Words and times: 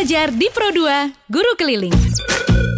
Belajar 0.00 0.32
di 0.32 0.48
Pro 0.48 0.72
2, 0.72 1.28
Guru 1.28 1.52
Keliling. 1.60 1.92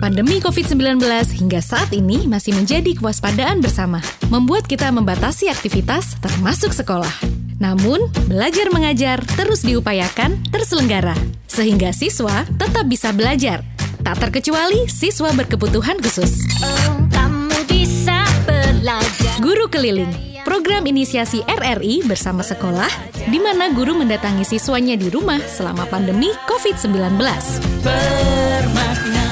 Pandemi 0.03 0.43
COVID-19 0.43 1.07
hingga 1.39 1.63
saat 1.63 1.95
ini 1.95 2.27
masih 2.27 2.51
menjadi 2.51 2.99
kewaspadaan 2.99 3.63
bersama, 3.63 4.03
membuat 4.27 4.67
kita 4.67 4.91
membatasi 4.91 5.47
aktivitas 5.47 6.19
termasuk 6.19 6.75
sekolah. 6.75 7.15
Namun, 7.63 8.11
belajar 8.27 8.75
mengajar 8.75 9.23
terus 9.39 9.63
diupayakan 9.63 10.35
terselenggara, 10.51 11.15
sehingga 11.47 11.95
siswa 11.95 12.43
tetap 12.59 12.91
bisa 12.91 13.15
belajar, 13.15 13.63
tak 14.03 14.19
terkecuali 14.19 14.91
siswa 14.91 15.31
berkebutuhan 15.31 16.03
khusus. 16.03 16.43
Oh, 16.59 17.07
kamu 17.15 17.55
bisa 17.71 18.27
belajar. 18.51 19.39
Guru 19.39 19.71
Keliling, 19.71 20.11
program 20.43 20.87
inisiasi 20.87 21.43
RRI 21.47 22.07
bersama 22.07 22.43
sekolah, 22.43 22.91
di 23.31 23.39
mana 23.39 23.71
guru 23.71 23.95
mendatangi 23.97 24.45
siswanya 24.47 24.99
di 24.99 25.09
rumah 25.09 25.41
selama 25.43 25.87
pandemi 25.89 26.31
COVID-19. 26.51 27.19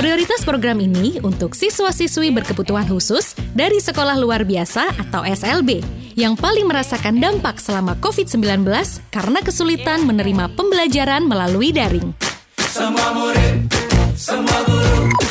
Prioritas 0.01 0.41
program 0.48 0.80
ini 0.80 1.20
untuk 1.20 1.52
siswa-siswi 1.52 2.32
berkebutuhan 2.32 2.88
khusus 2.88 3.37
dari 3.52 3.77
sekolah 3.78 4.16
luar 4.16 4.48
biasa 4.48 4.96
atau 4.96 5.20
SLB 5.28 5.84
yang 6.16 6.34
paling 6.41 6.65
merasakan 6.65 7.20
dampak 7.20 7.60
selama 7.60 7.95
COVID-19 8.01 8.65
karena 9.12 9.38
kesulitan 9.45 10.09
menerima 10.09 10.56
pembelajaran 10.56 11.29
melalui 11.29 11.70
daring. 11.70 12.16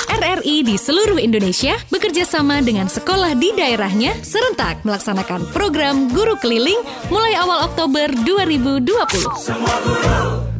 RRI 0.10 0.66
di 0.66 0.74
seluruh 0.74 1.22
Indonesia 1.22 1.78
bekerja 1.94 2.26
sama 2.26 2.58
dengan 2.66 2.90
sekolah 2.90 3.38
di 3.38 3.54
daerahnya 3.54 4.18
serentak 4.26 4.82
melaksanakan 4.82 5.46
program 5.54 6.10
Guru 6.10 6.34
Keliling 6.42 6.82
mulai 7.14 7.38
awal 7.38 7.70
Oktober 7.70 8.10
2020. 8.26 8.90
Kita 9.14 10.59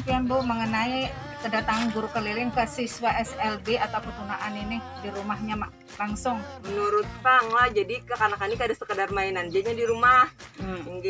Pian 0.00 0.24
Bu 0.24 0.40
mengenai 0.40 1.12
kedatangan 1.44 1.92
guru 1.92 2.08
keliling 2.14 2.48
ke 2.54 2.64
siswa 2.70 3.12
SLB 3.20 3.76
atau 3.76 4.00
ketunaan 4.00 4.54
ini 4.56 4.78
di 5.04 5.12
rumahnya 5.12 5.58
Mak. 5.58 5.70
Langsung? 6.00 6.40
menurut 6.64 7.04
Pang 7.20 7.52
lah 7.52 7.68
jadi 7.68 8.00
ke 8.00 8.16
anak 8.16 8.40
ini 8.48 8.56
kada 8.56 8.72
sekedar 8.72 9.12
mainan. 9.12 9.52
Jadinya 9.52 9.76
di 9.76 9.84
rumah. 9.84 10.24
Hmm. 10.56 11.02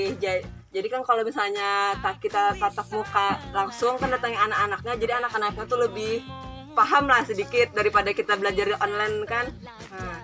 Jadi 0.73 0.87
kan 0.89 1.05
kalau 1.05 1.23
misalnya 1.23 1.95
tak 2.01 2.19
kita 2.25 2.57
tatap 2.57 2.89
muka 2.91 3.39
langsung 3.53 4.01
kan 4.01 4.09
datangi 4.09 4.41
anak-anaknya 4.41 4.93
jadi 4.97 5.13
anak-anaknya 5.21 5.65
tuh 5.69 5.79
lebih 5.85 6.25
paham 6.73 7.05
lah 7.05 7.21
sedikit 7.29 7.77
daripada 7.77 8.11
kita 8.17 8.35
belajar 8.41 8.73
di 8.73 8.77
online 8.81 9.17
kan. 9.29 9.53
Nah, 9.61 10.19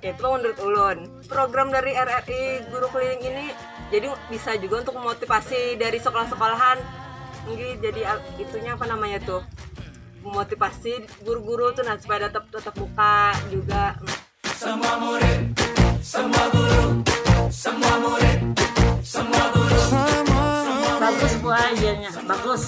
itu 0.00 0.16
Bang, 0.16 0.40
menurut 0.40 0.58
ulun. 0.64 0.98
Program 1.28 1.68
dari 1.68 1.92
RRI 1.92 2.72
guru 2.72 2.88
keliling 2.88 3.22
ini 3.28 3.46
jadi 3.92 4.08
bisa 4.32 4.56
juga 4.56 4.80
untuk 4.80 4.96
memotivasi 4.96 5.76
dari 5.76 6.00
sekolah-sekolahan 6.00 6.99
Nggih, 7.48 7.80
jadi 7.80 8.00
itunya 8.36 8.76
apa 8.76 8.84
namanya 8.84 9.18
tuh? 9.24 9.42
Memotivasi 10.20 11.08
guru-guru 11.24 11.72
tuh 11.72 11.80
nah 11.80 11.96
supaya 11.96 12.28
tetap 12.28 12.44
tetap 12.52 12.76
muka 12.76 13.32
juga. 13.48 13.96
Bagus 21.00 21.32
bu 21.40 21.48
ayahnya 21.48 22.12
bagus 22.28 22.62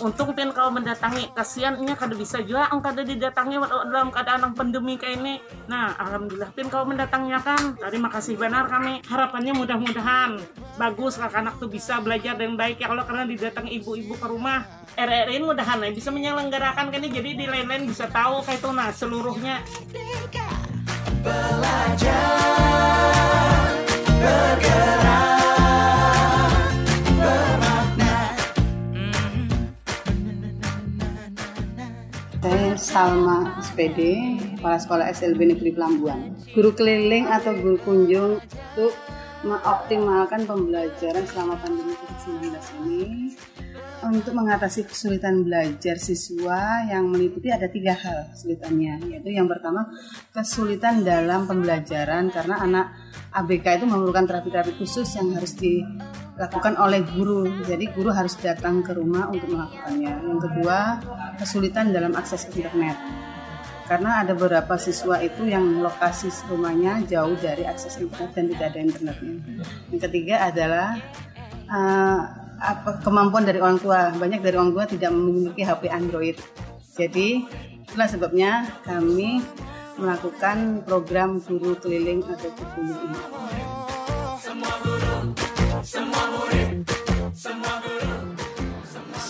untung 0.00 0.32
pin 0.32 0.50
kalau 0.50 0.72
mendatangi 0.72 1.30
kasihannya 1.36 1.94
kada 1.94 2.16
bisa 2.16 2.40
juga 2.40 2.68
ang 2.72 2.80
kada 2.80 3.04
didatangi 3.04 3.56
dalam 3.88 4.08
keadaan 4.08 4.52
pandemi 4.56 4.96
kayak 4.96 5.20
ini. 5.20 5.34
Nah 5.68 5.94
alhamdulillah 6.00 6.50
pin 6.56 6.66
kalau 6.72 6.88
mendatanginya 6.88 7.40
kan 7.44 7.76
terima 7.76 8.08
kasih 8.08 8.40
benar 8.40 8.66
kami. 8.66 9.04
Harapannya 9.06 9.52
mudah-mudahan 9.56 10.40
bagus 10.80 11.20
anak-anak 11.20 11.60
tuh 11.60 11.68
bisa 11.68 12.00
belajar 12.00 12.34
dengan 12.36 12.56
baik 12.56 12.80
ya 12.80 12.88
kalau 12.88 13.04
karena 13.04 13.24
didatangi 13.28 13.70
ibu-ibu 13.80 14.16
ke 14.16 14.26
rumah. 14.26 14.64
RRI 14.98 15.38
mudahan 15.46 15.80
ya 15.86 15.92
bisa 15.94 16.10
menyelenggarakan 16.10 16.90
kan 16.90 16.98
ini 16.98 17.08
jadi 17.14 17.30
di 17.36 17.46
lain-lain 17.46 17.86
bisa 17.86 18.10
tahu 18.10 18.42
kayak 18.42 18.58
itu 18.58 18.68
nah 18.74 18.90
seluruhnya. 18.90 19.62
Saya 24.60 25.09
Salma 32.90 33.54
SPD, 33.62 34.18
Kepala 34.58 34.74
Sekolah 34.82 35.06
SLB 35.14 35.54
Negeri 35.54 35.70
Pelambuan. 35.78 36.34
Guru 36.50 36.74
keliling 36.74 37.22
atau 37.30 37.54
guru 37.54 37.78
kunjung 37.86 38.42
untuk 38.42 38.98
mengoptimalkan 39.46 40.42
pembelajaran 40.42 41.22
selama 41.30 41.54
pandemi 41.62 41.94
COVID-19 41.94 42.50
ini 42.82 43.06
untuk 44.06 44.32
mengatasi 44.32 44.88
kesulitan 44.88 45.44
belajar 45.44 46.00
siswa 46.00 46.88
yang 46.88 47.12
meliputi 47.12 47.52
ada 47.52 47.68
tiga 47.68 47.92
hal 47.92 48.32
kesulitannya 48.32 49.12
yaitu 49.12 49.36
yang 49.36 49.44
pertama 49.44 49.92
kesulitan 50.32 51.04
dalam 51.04 51.44
pembelajaran 51.44 52.32
karena 52.32 52.56
anak 52.64 52.86
ABK 53.30 53.78
itu 53.78 53.86
memerlukan 53.86 54.26
terapi-terapi 54.26 54.74
khusus 54.74 55.06
yang 55.14 55.30
harus 55.38 55.54
dilakukan 55.54 56.74
oleh 56.82 57.06
guru. 57.14 57.46
Jadi 57.62 57.86
guru 57.94 58.10
harus 58.10 58.34
datang 58.42 58.82
ke 58.82 58.90
rumah 58.90 59.30
untuk 59.30 59.54
melakukannya. 59.54 60.12
Yang 60.26 60.40
kedua 60.50 60.78
kesulitan 61.38 61.94
dalam 61.94 62.18
akses 62.18 62.50
internet. 62.50 62.98
Karena 63.86 64.22
ada 64.22 64.34
beberapa 64.34 64.78
siswa 64.78 65.18
itu 65.18 65.46
yang 65.50 65.82
lokasi 65.82 66.30
rumahnya 66.46 67.02
jauh 67.06 67.34
dari 67.38 67.66
akses 67.66 67.98
internet 67.98 68.30
dan 68.34 68.44
tidak 68.50 68.66
ada 68.74 68.78
internetnya. 68.82 69.34
Yang 69.90 70.00
ketiga 70.10 70.36
adalah 70.46 70.88
eh, 71.70 72.18
apa 72.60 73.00
kemampuan 73.00 73.48
dari 73.48 73.58
orang 73.58 73.80
tua. 73.80 74.12
Banyak 74.12 74.44
dari 74.44 74.56
orang 74.60 74.76
tua 74.76 74.84
tidak 74.84 75.10
memiliki 75.10 75.64
HP 75.64 75.88
Android. 75.88 76.36
Jadi 76.94 77.48
itulah 77.88 78.06
sebabnya 78.06 78.68
kami 78.84 79.40
melakukan 79.96 80.84
program 80.84 81.40
guru 81.40 81.76
keliling 81.80 82.20
atau 82.24 82.50
guru 82.52 82.92
ini. 82.92 83.18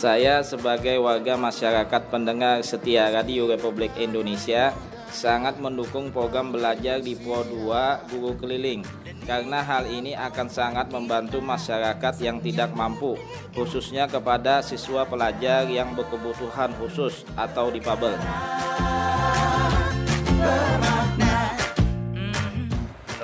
Saya 0.01 0.41
sebagai 0.41 0.97
warga 0.97 1.37
masyarakat 1.37 2.03
pendengar 2.09 2.65
setia 2.65 3.13
Radio 3.13 3.45
Republik 3.45 3.93
Indonesia 4.01 4.73
sangat 5.10 5.59
mendukung 5.59 6.15
program 6.15 6.54
belajar 6.54 7.03
di 7.03 7.19
Pro 7.19 7.43
2 7.43 8.10
Guru 8.15 8.32
Keliling 8.38 8.87
karena 9.26 9.60
hal 9.62 9.87
ini 9.91 10.15
akan 10.15 10.48
sangat 10.48 10.88
membantu 10.91 11.43
masyarakat 11.43 12.15
yang 12.22 12.38
tidak 12.38 12.71
mampu 12.72 13.19
khususnya 13.53 14.06
kepada 14.06 14.62
siswa 14.62 15.04
pelajar 15.04 15.66
yang 15.66 15.93
berkebutuhan 15.98 16.72
khusus 16.78 17.26
atau 17.34 17.69
difabel. 17.69 18.15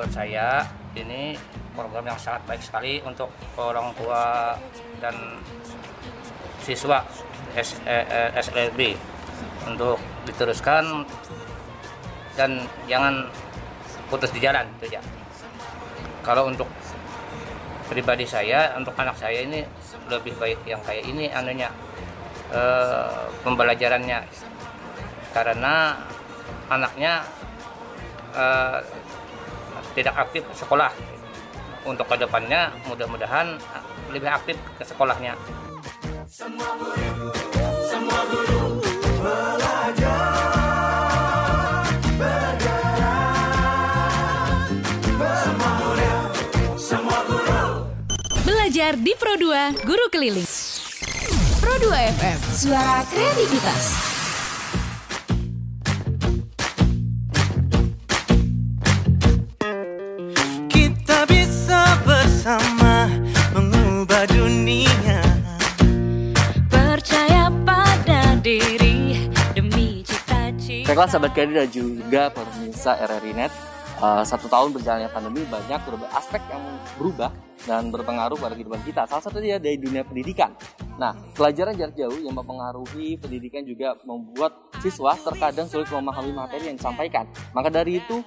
menurut 0.06 0.12
saya 0.12 0.62
ini 0.94 1.34
program 1.74 2.06
yang 2.06 2.20
sangat 2.20 2.42
baik 2.47 2.62
sekali 2.62 3.03
untuk 3.03 3.26
orang 3.58 3.91
tua 3.98 4.54
dan 5.03 5.14
siswa 6.62 7.03
S, 7.58 7.80
eh, 7.88 8.04
eh, 8.06 8.30
SLB 8.38 8.94
untuk 9.66 9.98
diteruskan 10.28 11.03
dan 12.36 12.62
jangan 12.86 13.26
putus 14.12 14.30
di 14.30 14.38
jalan 14.38 14.69
itu 14.78 14.97
ya. 14.97 15.02
Kalau 16.22 16.47
untuk 16.47 16.69
pribadi 17.88 18.28
saya, 18.28 18.76
untuk 18.76 18.94
anak 18.98 19.16
saya 19.19 19.42
ini 19.42 19.64
lebih 20.06 20.36
baik 20.38 20.62
yang 20.69 20.78
kayak 20.84 21.04
ini 21.08 21.33
anunya 21.33 21.72
eh, 22.53 23.27
pembelajarannya. 23.42 24.21
Karena 25.33 25.97
anaknya 26.71 27.24
eh, 28.36 28.78
tidak 29.97 30.15
aktif 30.28 30.44
sekolah. 30.54 30.92
Untuk 31.86 32.10
ke 32.10 32.18
depannya 32.18 32.74
mudah-mudahan 32.91 33.54
lebih 34.10 34.27
aktif 34.27 34.59
ke 34.74 34.82
sekolahnya 34.82 35.39
belajar 48.86 49.03
di 49.03 49.12
Pro2 49.18 49.47
Guru 49.83 50.06
Keliling. 50.15 50.47
Pro2 51.59 51.86
FM, 51.91 52.38
suara 52.54 53.03
kreativitas. 53.10 54.15
Baiklah 70.86 71.10
sahabat 71.10 71.32
Kedi 71.34 71.53
dan 71.59 71.68
juga 71.74 72.30
pemirsa 72.30 72.94
RRI 73.03 73.34
Net, 73.34 73.53
uh, 73.98 74.22
satu 74.22 74.47
tahun 74.47 74.71
berjalannya 74.71 75.10
pandemi 75.10 75.42
banyak 75.50 75.82
aspek 76.15 76.41
yang 76.48 76.62
berubah 76.97 77.34
dan 77.66 77.91
berpengaruh 77.91 78.39
pada 78.39 78.54
kehidupan 78.54 78.80
kita. 78.86 79.04
Salah 79.10 79.21
satunya 79.21 79.59
dari 79.59 79.77
dunia 79.77 80.07
pendidikan. 80.07 80.54
Nah, 80.97 81.13
pelajaran 81.36 81.77
jarak 81.77 81.92
jauh 81.98 82.16
yang 82.22 82.33
mempengaruhi 82.33 83.21
pendidikan 83.21 83.66
juga 83.66 83.98
membuat 84.09 84.57
siswa 84.80 85.13
terkadang 85.18 85.68
sulit 85.68 85.91
memahami 85.92 86.33
materi 86.33 86.72
yang 86.72 86.78
disampaikan. 86.80 87.28
Maka 87.53 87.68
dari 87.68 88.01
itu, 88.01 88.24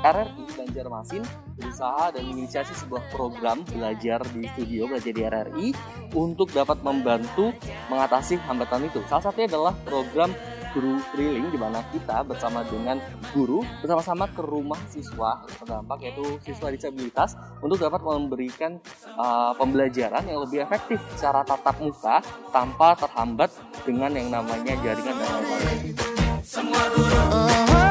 RRI 0.00 0.44
Banjarmasin 0.56 1.24
berusaha 1.56 2.12
dan 2.12 2.22
menginisiasi 2.28 2.76
sebuah 2.76 3.08
program 3.08 3.64
belajar 3.68 4.20
di 4.32 4.44
studio, 4.52 4.88
belajar 4.88 5.12
di 5.12 5.22
RRI 5.24 5.68
untuk 6.12 6.52
dapat 6.52 6.80
membantu 6.84 7.52
mengatasi 7.88 8.36
hambatan 8.44 8.88
itu. 8.88 9.00
Salah 9.08 9.28
satunya 9.28 9.48
adalah 9.48 9.72
program 9.84 10.32
guru 10.74 10.98
keliling 11.14 11.48
di 11.54 11.58
mana 11.58 11.80
kita 11.94 12.26
bersama 12.26 12.66
dengan 12.66 12.98
guru 13.30 13.62
bersama-sama 13.78 14.26
ke 14.26 14.42
rumah 14.42 14.80
siswa 14.90 15.46
terdampak 15.62 16.02
yaitu 16.02 16.26
siswa 16.42 16.68
disabilitas 16.74 17.38
untuk 17.62 17.78
dapat 17.78 18.02
memberikan 18.02 18.82
uh, 19.14 19.54
pembelajaran 19.54 20.26
yang 20.26 20.42
lebih 20.42 20.66
efektif 20.66 20.98
secara 21.14 21.46
tatap 21.46 21.78
muka 21.78 22.18
tanpa 22.50 22.98
terhambat 22.98 23.54
dengan 23.86 24.10
yang 24.10 24.28
namanya 24.34 24.74
jaringan 24.82 25.14
dan 25.14 25.30
lain-lain. 25.30 25.94
Semua 26.42 26.82
guru, 26.92 27.18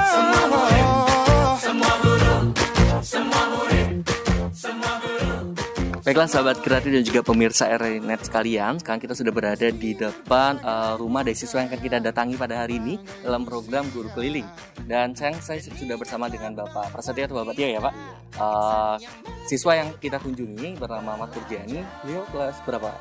semua 0.06 0.44
murid, 0.52 0.88
semua 1.58 1.94
guru, 2.04 2.36
semua. 3.02 3.33
Baiklah 6.04 6.28
sahabat 6.28 6.60
kreatif 6.60 6.92
dan 6.92 7.04
juga 7.08 7.24
pemirsa 7.24 7.64
RNet 7.80 8.28
sekalian, 8.28 8.76
sekarang 8.76 9.00
kita 9.00 9.16
sudah 9.16 9.32
berada 9.32 9.72
di 9.72 9.96
depan 9.96 10.60
uh, 10.60 11.00
rumah 11.00 11.24
dari 11.24 11.32
siswa 11.32 11.64
yang 11.64 11.72
akan 11.72 11.80
kita 11.80 11.98
datangi 12.04 12.36
pada 12.36 12.60
hari 12.60 12.76
ini 12.76 13.00
dalam 13.24 13.48
program 13.48 13.88
Guru 13.88 14.12
Keliling. 14.12 14.44
Dan 14.84 15.16
sayang 15.16 15.40
saya 15.40 15.64
sudah 15.64 15.96
bersama 15.96 16.28
dengan 16.28 16.60
Bapak 16.60 16.92
Prasetya 16.92 17.32
atau 17.32 17.40
Bapak 17.40 17.56
Tio 17.56 17.72
ya 17.72 17.80
Pak. 17.80 17.94
Uh, 18.36 19.00
siswa 19.48 19.80
yang 19.80 19.96
kita 19.96 20.20
kunjungi 20.20 20.76
bernama 20.76 21.16
Ahmad 21.16 21.32
Kurjani, 21.32 21.80
beliau 22.04 22.28
kelas 22.36 22.60
berapa? 22.68 22.92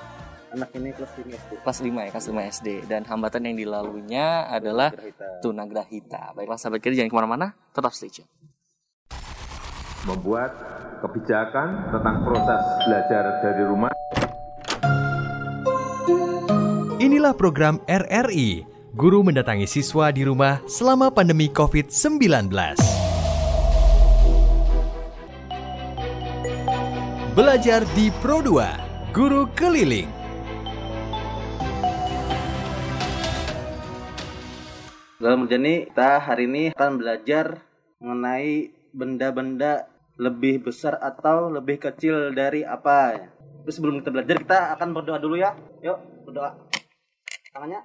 Anak 0.54 0.70
ini 0.78 0.94
kelas 0.94 1.12
5 1.19 1.26
SD. 1.26 1.52
Kelas 1.58 1.78
5 1.82 2.06
ya, 2.06 2.10
kelas 2.14 2.26
5 2.31 2.52
SD. 2.54 2.69
Dan 2.87 3.02
hambatan 3.02 3.50
yang 3.50 3.56
dilaluinya 3.58 4.46
adalah 4.46 4.94
tunagrahita. 5.43 6.38
Baiklah 6.38 6.54
sahabat 6.54 6.78
kreatif 6.78 7.02
jangan 7.02 7.10
ke 7.10 7.19
mana-mana, 7.19 7.46
tetap 7.75 7.90
stay 7.99 8.14
tune. 8.14 8.31
membuat 10.02 10.50
kebijakan 11.02 11.90
tentang 11.90 12.16
proses 12.22 12.62
belajar 12.87 13.25
dari 13.43 13.62
rumah. 13.66 13.90
Inilah 17.02 17.34
program 17.34 17.82
RRI, 17.90 18.62
guru 18.94 19.26
mendatangi 19.26 19.66
siswa 19.66 20.14
di 20.14 20.22
rumah 20.22 20.62
selama 20.70 21.10
pandemi 21.10 21.50
COVID-19. 21.50 22.22
Belajar 27.34 27.82
di 27.99 28.12
Pro 28.22 28.38
2, 28.38 29.10
Guru 29.10 29.50
Keliling. 29.58 30.22
Dalam 35.19 35.46
menjani 35.46 35.87
kita 35.90 36.19
hari 36.19 36.50
ini 36.50 36.62
akan 36.75 36.99
belajar 36.99 37.62
mengenai 38.02 38.75
benda-benda 38.90 39.92
lebih 40.20 40.69
besar 40.69 41.00
atau 41.00 41.49
lebih 41.49 41.81
kecil 41.81 42.37
dari 42.37 42.61
apa. 42.64 43.29
Terus 43.62 43.76
sebelum 43.79 44.00
kita 44.03 44.11
belajar 44.12 44.37
kita 44.43 44.73
akan 44.76 44.88
berdoa 44.93 45.19
dulu 45.23 45.37
ya. 45.38 45.55
Yuk 45.81 45.99
berdoa. 46.29 46.53
Tangannya. 47.53 47.85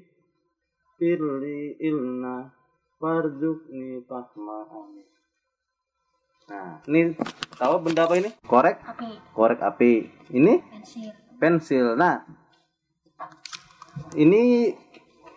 firli 0.95 1.75
ilna 1.83 2.58
warzuqni 2.99 4.03
fahma 4.05 4.67
Nah, 6.49 6.81
ini 6.89 7.13
tahu 7.61 7.77
benda 7.77 8.09
apa 8.09 8.17
ini? 8.17 8.33
Korek? 8.41 8.81
Api. 8.81 9.09
Korek 9.37 9.61
api. 9.61 10.09
Ini? 10.33 10.57
Pensil. 10.57 11.13
Pensil. 11.37 11.87
Nah, 11.93 12.25
ini 14.17 14.73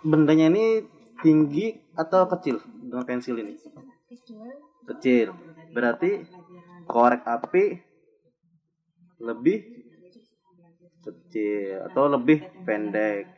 bendanya 0.01 0.49
ini 0.49 0.89
tinggi 1.21 1.77
atau 1.93 2.25
kecil 2.33 2.65
dengan 2.65 3.05
pensil 3.05 3.37
ini? 3.37 3.61
Kecil. 4.89 5.37
Berarti 5.77 6.25
korek 6.89 7.29
api 7.29 7.77
lebih 9.21 9.69
kecil 11.05 11.93
atau 11.93 12.09
lebih 12.09 12.41
pendek. 12.65 13.29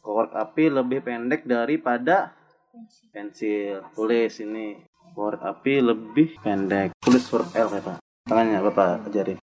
Korek 0.00 0.32
api 0.32 0.72
lebih 0.72 1.04
pendek 1.04 1.44
daripada 1.44 2.37
pensil. 3.12 3.82
Tulis 3.94 4.34
ini. 4.42 4.78
Korek 5.16 5.42
api 5.42 5.82
lebih 5.82 6.38
pendek. 6.44 6.94
Tulis 7.02 7.24
huruf 7.32 7.50
L 7.56 7.68
Bapak. 7.72 7.98
Tangannya 8.28 8.60
Bapak 8.62 9.08
ajarin. 9.10 9.38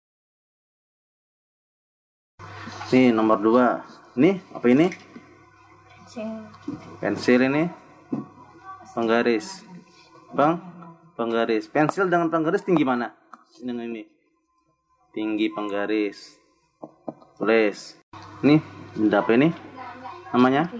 Nih 2.93 3.11
nomor 3.11 3.41
dua. 3.41 3.83
Nih 4.15 4.39
apa 4.55 4.65
ini? 4.71 4.87
Pensil 7.03 7.43
ini 7.43 7.67
penggaris. 8.95 9.67
Bang, 10.31 10.63
penggaris. 11.19 11.67
Pensil 11.67 12.07
dengan 12.07 12.31
penggaris 12.31 12.63
tinggi 12.63 12.87
mana? 12.87 13.11
Dengan 13.59 13.91
ini. 13.91 14.07
Tinggi 15.11 15.51
penggaris. 15.51 16.39
Tulis. 17.35 17.99
Nih, 18.43 18.63
benda 18.95 19.19
apa 19.19 19.31
ini? 19.35 19.51
Namanya? 20.31 20.71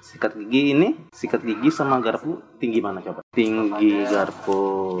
Sikat 0.00 0.32
gigi 0.32 0.72
ini, 0.72 0.96
sikat 1.12 1.44
gigi 1.44 1.68
sama 1.68 2.00
garpu 2.00 2.40
tinggi 2.56 2.80
mana 2.80 3.04
coba? 3.04 3.20
Tinggi 3.36 4.00
garpu. 4.08 4.96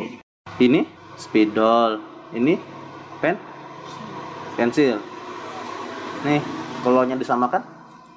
Ini 0.60 0.84
spidol. 1.16 1.98
Ini 2.36 2.54
pen 3.18 3.34
pensil. 4.54 5.00
Nih, 6.22 6.44
kalau 6.84 7.02
nya 7.08 7.16
disamakan 7.16 7.64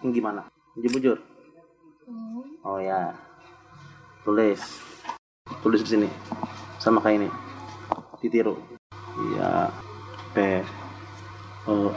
tinggi 0.04 0.20
mana? 0.20 0.44
Tinggi 0.76 0.92
bujur. 0.92 1.18
Oh 2.68 2.78
ya. 2.84 3.16
Tulis. 4.28 4.60
Tulis 5.64 5.82
di 5.88 5.90
sini. 5.98 6.10
Sama 6.84 7.00
kayak 7.00 7.16
ini. 7.24 7.30
Ditiru. 8.20 8.60
Iya. 9.32 9.72
P 10.36 10.38
O 11.64 11.96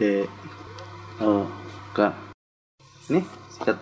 D 0.00 0.24
O 1.20 1.44
K. 1.92 1.98
Ini 3.12 3.20
sikat. 3.56 3.76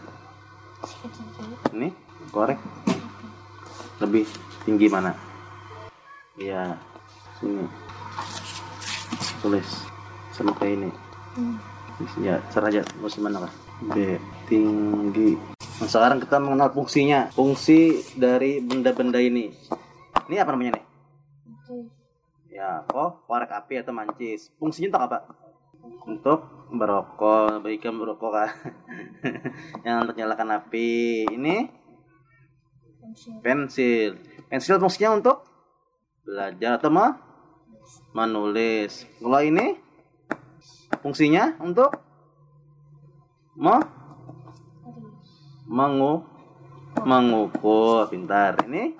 Ini 1.75 1.90
korek. 2.31 2.59
Lebih 3.99 4.25
tinggi 4.62 4.87
mana? 4.87 5.11
Iya. 6.38 6.78
Sini. 7.43 7.66
Tulis. 9.43 9.69
Sama 10.31 10.54
kayak 10.54 10.78
ini. 10.78 10.90
Ya, 12.23 12.38
cara 12.50 12.71
aja 12.71 12.83
mau 12.99 13.11
mana 13.23 13.47
kah? 13.47 13.52
B 13.90 14.19
tinggi. 14.47 15.38
Nah, 15.83 15.88
sekarang 15.90 16.23
kita 16.23 16.38
mengenal 16.38 16.71
fungsinya. 16.71 17.35
Fungsi 17.35 18.02
dari 18.14 18.62
benda-benda 18.62 19.19
ini. 19.19 19.50
Ini 20.31 20.37
apa 20.38 20.54
namanya 20.54 20.78
nih? 20.78 20.85
Ya, 22.54 22.87
kok 22.87 23.26
korek 23.26 23.50
api 23.50 23.83
atau 23.83 23.90
mancis. 23.90 24.54
Fungsinya 24.62 24.95
untuk 24.95 25.04
apa? 25.11 25.19
Untuk 26.07 26.38
merokok, 26.75 27.62
baikkan 27.62 27.95
merokok 27.95 28.31
kan. 28.35 28.50
Yang 29.87 29.97
untuk 30.04 30.16
nyalakan 30.19 30.50
api. 30.59 31.25
Ini? 31.31 31.57
Pensil. 33.40 34.19
Pensil. 34.50 34.76
Fungsinya 34.83 35.11
untuk 35.16 35.47
belajar 36.26 36.83
atau 36.83 36.90
mah 36.90 37.16
menulis. 38.12 39.07
Kalau 39.23 39.40
ini? 39.40 39.78
Fungsinya 41.00 41.57
untuk 41.61 41.95
me 43.54 43.78
mengu 45.69 46.25
mengukur. 47.04 48.11
Pintar. 48.11 48.62
Ini? 48.66 48.95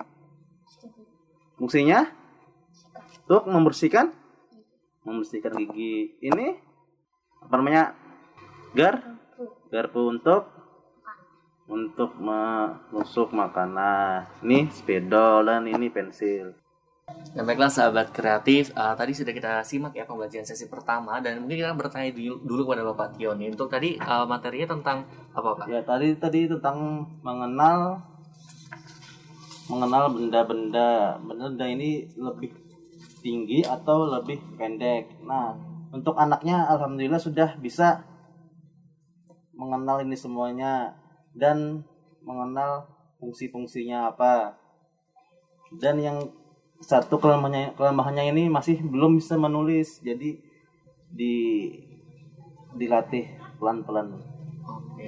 Fungsinya? 1.59 2.07
Untuk 3.25 3.47
membersihkan? 3.49 4.13
Membersihkan 5.01 5.53
gigi. 5.57 6.17
Ini 6.21 6.64
apa 7.45 7.53
namanya 7.61 7.93
gar 8.73 8.95
garpu 9.69 10.01
untuk 10.09 10.49
untuk 11.65 12.13
menusuk 12.17 13.33
makanan 13.33 14.29
ini 14.45 14.69
spidol 14.69 15.45
dan 15.45 15.65
ini 15.65 15.89
pensil 15.89 16.53
Nah, 17.37 17.43
baiklah 17.45 17.69
sahabat 17.69 18.09
kreatif, 18.09 18.73
uh, 18.73 18.97
tadi 18.97 19.13
sudah 19.13 19.29
kita 19.29 19.61
simak 19.61 19.93
ya 19.93 20.09
pembelajaran 20.09 20.47
sesi 20.47 20.65
pertama 20.65 21.21
dan 21.21 21.37
mungkin 21.37 21.61
kita 21.61 21.77
bertanya 21.77 22.09
dulu, 22.09 22.35
dulu 22.41 22.61
kepada 22.65 22.81
Bapak 22.89 23.07
Tio 23.13 23.37
nih. 23.37 23.53
Untuk 23.53 23.69
tadi 23.69 23.93
uh, 24.01 24.25
materinya 24.25 24.73
tentang 24.73 25.05
apa 25.37 25.49
Pak? 25.53 25.65
Ya 25.69 25.85
tadi 25.85 26.17
tadi 26.17 26.49
tentang 26.49 27.05
mengenal 27.21 28.01
mengenal 29.69 30.17
benda-benda. 30.17 31.21
Benda 31.21 31.65
ini 31.69 32.09
lebih 32.17 32.49
tinggi 33.21 33.61
atau 33.61 34.09
lebih 34.09 34.41
pendek. 34.57 35.21
Nah, 35.21 35.74
untuk 35.95 36.19
anaknya 36.19 36.67
alhamdulillah 36.67 37.23
sudah 37.23 37.55
bisa 37.55 38.03
mengenal 39.55 40.03
ini 40.03 40.19
semuanya 40.19 40.91
dan 41.31 41.87
mengenal 42.19 42.91
fungsi-fungsinya 43.23 44.11
apa. 44.11 44.59
Dan 45.79 46.03
yang 46.03 46.17
satu 46.83 47.15
kelemahannya, 47.15 47.79
kelemahannya 47.79 48.35
ini 48.35 48.51
masih 48.51 48.83
belum 48.83 49.15
bisa 49.15 49.39
menulis. 49.39 50.03
Jadi 50.03 50.35
di 51.07 51.35
dilatih 52.75 53.39
pelan-pelan. 53.55 54.11
Oke. 54.65 55.07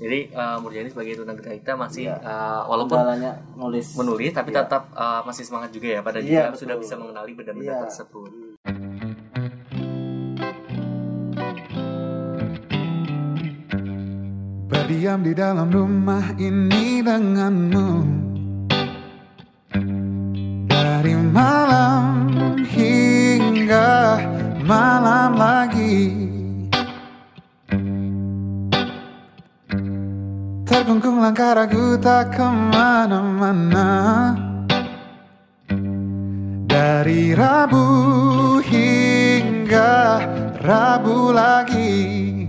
Jadi 0.00 0.18
uh, 0.32 0.56
Murjani 0.62 0.88
sebagai 0.88 1.20
tunagrahita 1.20 1.60
kita 1.60 1.72
masih 1.76 2.08
Iya. 2.08 2.16
uh, 2.22 2.62
walaupun 2.70 2.96
Kendalanya 2.96 3.32
nulis. 3.58 3.92
menulis 3.98 4.32
tapi 4.32 4.54
Iya. 4.54 4.64
tetap 4.64 4.88
uh, 4.94 5.20
masih 5.26 5.44
semangat 5.44 5.70
juga 5.74 5.88
ya 5.92 6.00
pada 6.00 6.22
Iya, 6.22 6.24
dia 6.24 6.42
betul. 6.48 6.60
sudah 6.64 6.76
bisa 6.80 6.94
mengenali 6.96 7.32
benda-benda 7.36 7.74
Iya. 7.74 7.82
tersebut. 7.84 8.53
Berdiam 14.84 15.24
di 15.24 15.32
dalam 15.32 15.72
rumah 15.72 16.36
ini 16.36 17.00
denganmu. 17.00 17.88
Dari 20.68 21.14
malam 21.24 22.28
hingga 22.68 24.20
malam 24.60 25.40
lagi. 25.40 26.28
Terkungkung 30.68 31.16
langkah 31.16 31.64
ragu 31.64 31.96
tak 31.96 32.36
ke 32.36 32.44
mana-mana. 32.44 33.88
Dari 36.68 37.32
Rabu 37.32 37.88
hingga 38.60 40.20
Rabu 40.60 41.32
lagi 41.32 42.43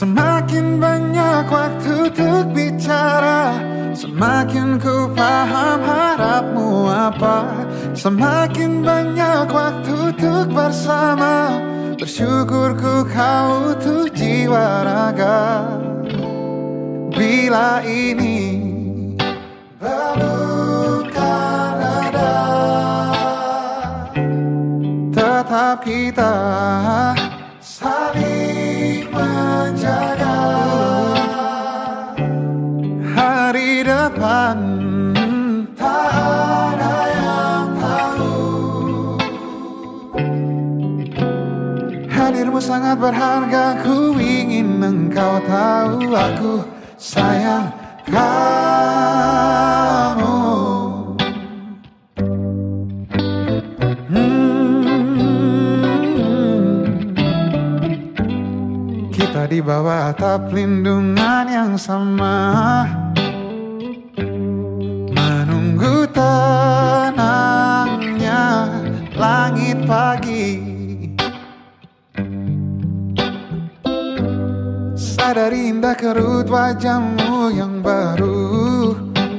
Semakin 0.00 0.80
banyak 0.80 1.44
waktu 1.44 2.08
untuk 2.08 2.56
bicara 2.56 3.52
Semakin 3.92 4.80
ku 4.80 5.12
paham 5.12 5.84
harapmu 5.84 6.88
apa. 6.88 7.68
Semakin 7.92 8.80
banyak 8.80 9.44
waktu 9.52 9.92
untuk 10.08 10.56
bersama 10.56 11.52
Bersyukur 12.00 12.80
ku 12.80 13.04
kau 13.12 13.76
tuh 13.76 14.08
jiwa 14.16 14.88
raga. 14.88 15.68
Bila 17.12 17.84
ini 17.84 18.56
belumkan 19.76 21.12
ada 21.76 22.40
Tetap 25.12 25.84
kita 25.84 26.32
sangat 42.60 43.00
berharga 43.00 43.80
ku 43.80 44.12
ingin 44.20 44.84
engkau 44.84 45.40
tahu 45.48 46.12
aku 46.12 46.60
sayang 47.00 47.72
kamu 48.04 48.36
Hmm. 54.10 54.90
Kita 59.08 59.48
di 59.48 59.64
bawah 59.64 60.12
atap 60.12 60.52
lindungan 60.52 61.46
yang 61.48 61.80
sama 61.80 62.84
Sadari 75.40 75.72
indah 75.72 75.96
kerut 75.96 76.52
wajahmu 76.52 77.48
yang 77.56 77.80
baru. 77.80 78.92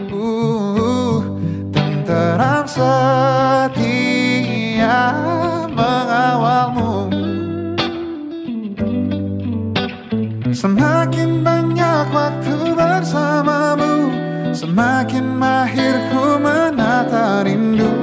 Uh, 0.10 1.22
Tenteram 1.70 2.66
setia 2.66 3.78
mengawalmu. 5.70 7.06
Semakin 10.50 11.46
banyak 11.46 12.10
waktu 12.10 12.74
bersamamu 12.74 14.10
Semakin 14.58 15.38
mahir 15.38 16.02
ku 16.10 16.42
menata 16.42 17.46
rindu. 17.46 17.94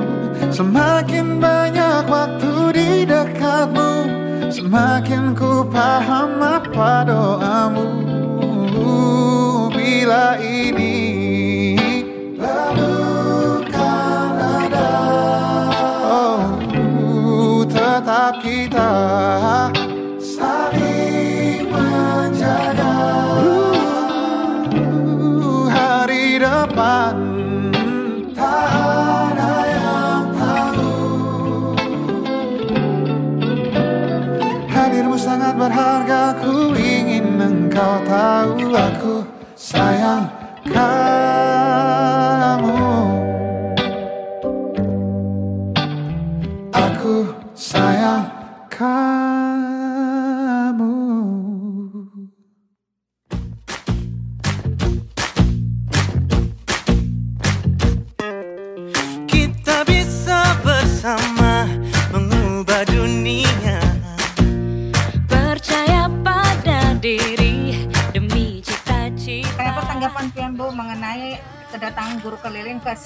Semakin 0.55 1.43
banyak 1.43 2.07
waktu 2.07 2.79
di 2.79 3.03
dekatmu 3.11 3.88
Semakin 4.69 5.33
ku 5.33 5.65
paham 5.73 6.45
apa 6.45 7.01
doamu 7.09 7.89
Bila 9.73 10.37
ini 10.45 10.93
ada. 13.73 14.93
Oh 16.05 16.53
tetap 17.65 18.45
kita 18.45 18.93
engkau 37.79 38.03
tahu 38.11 38.75
aku 38.75 38.98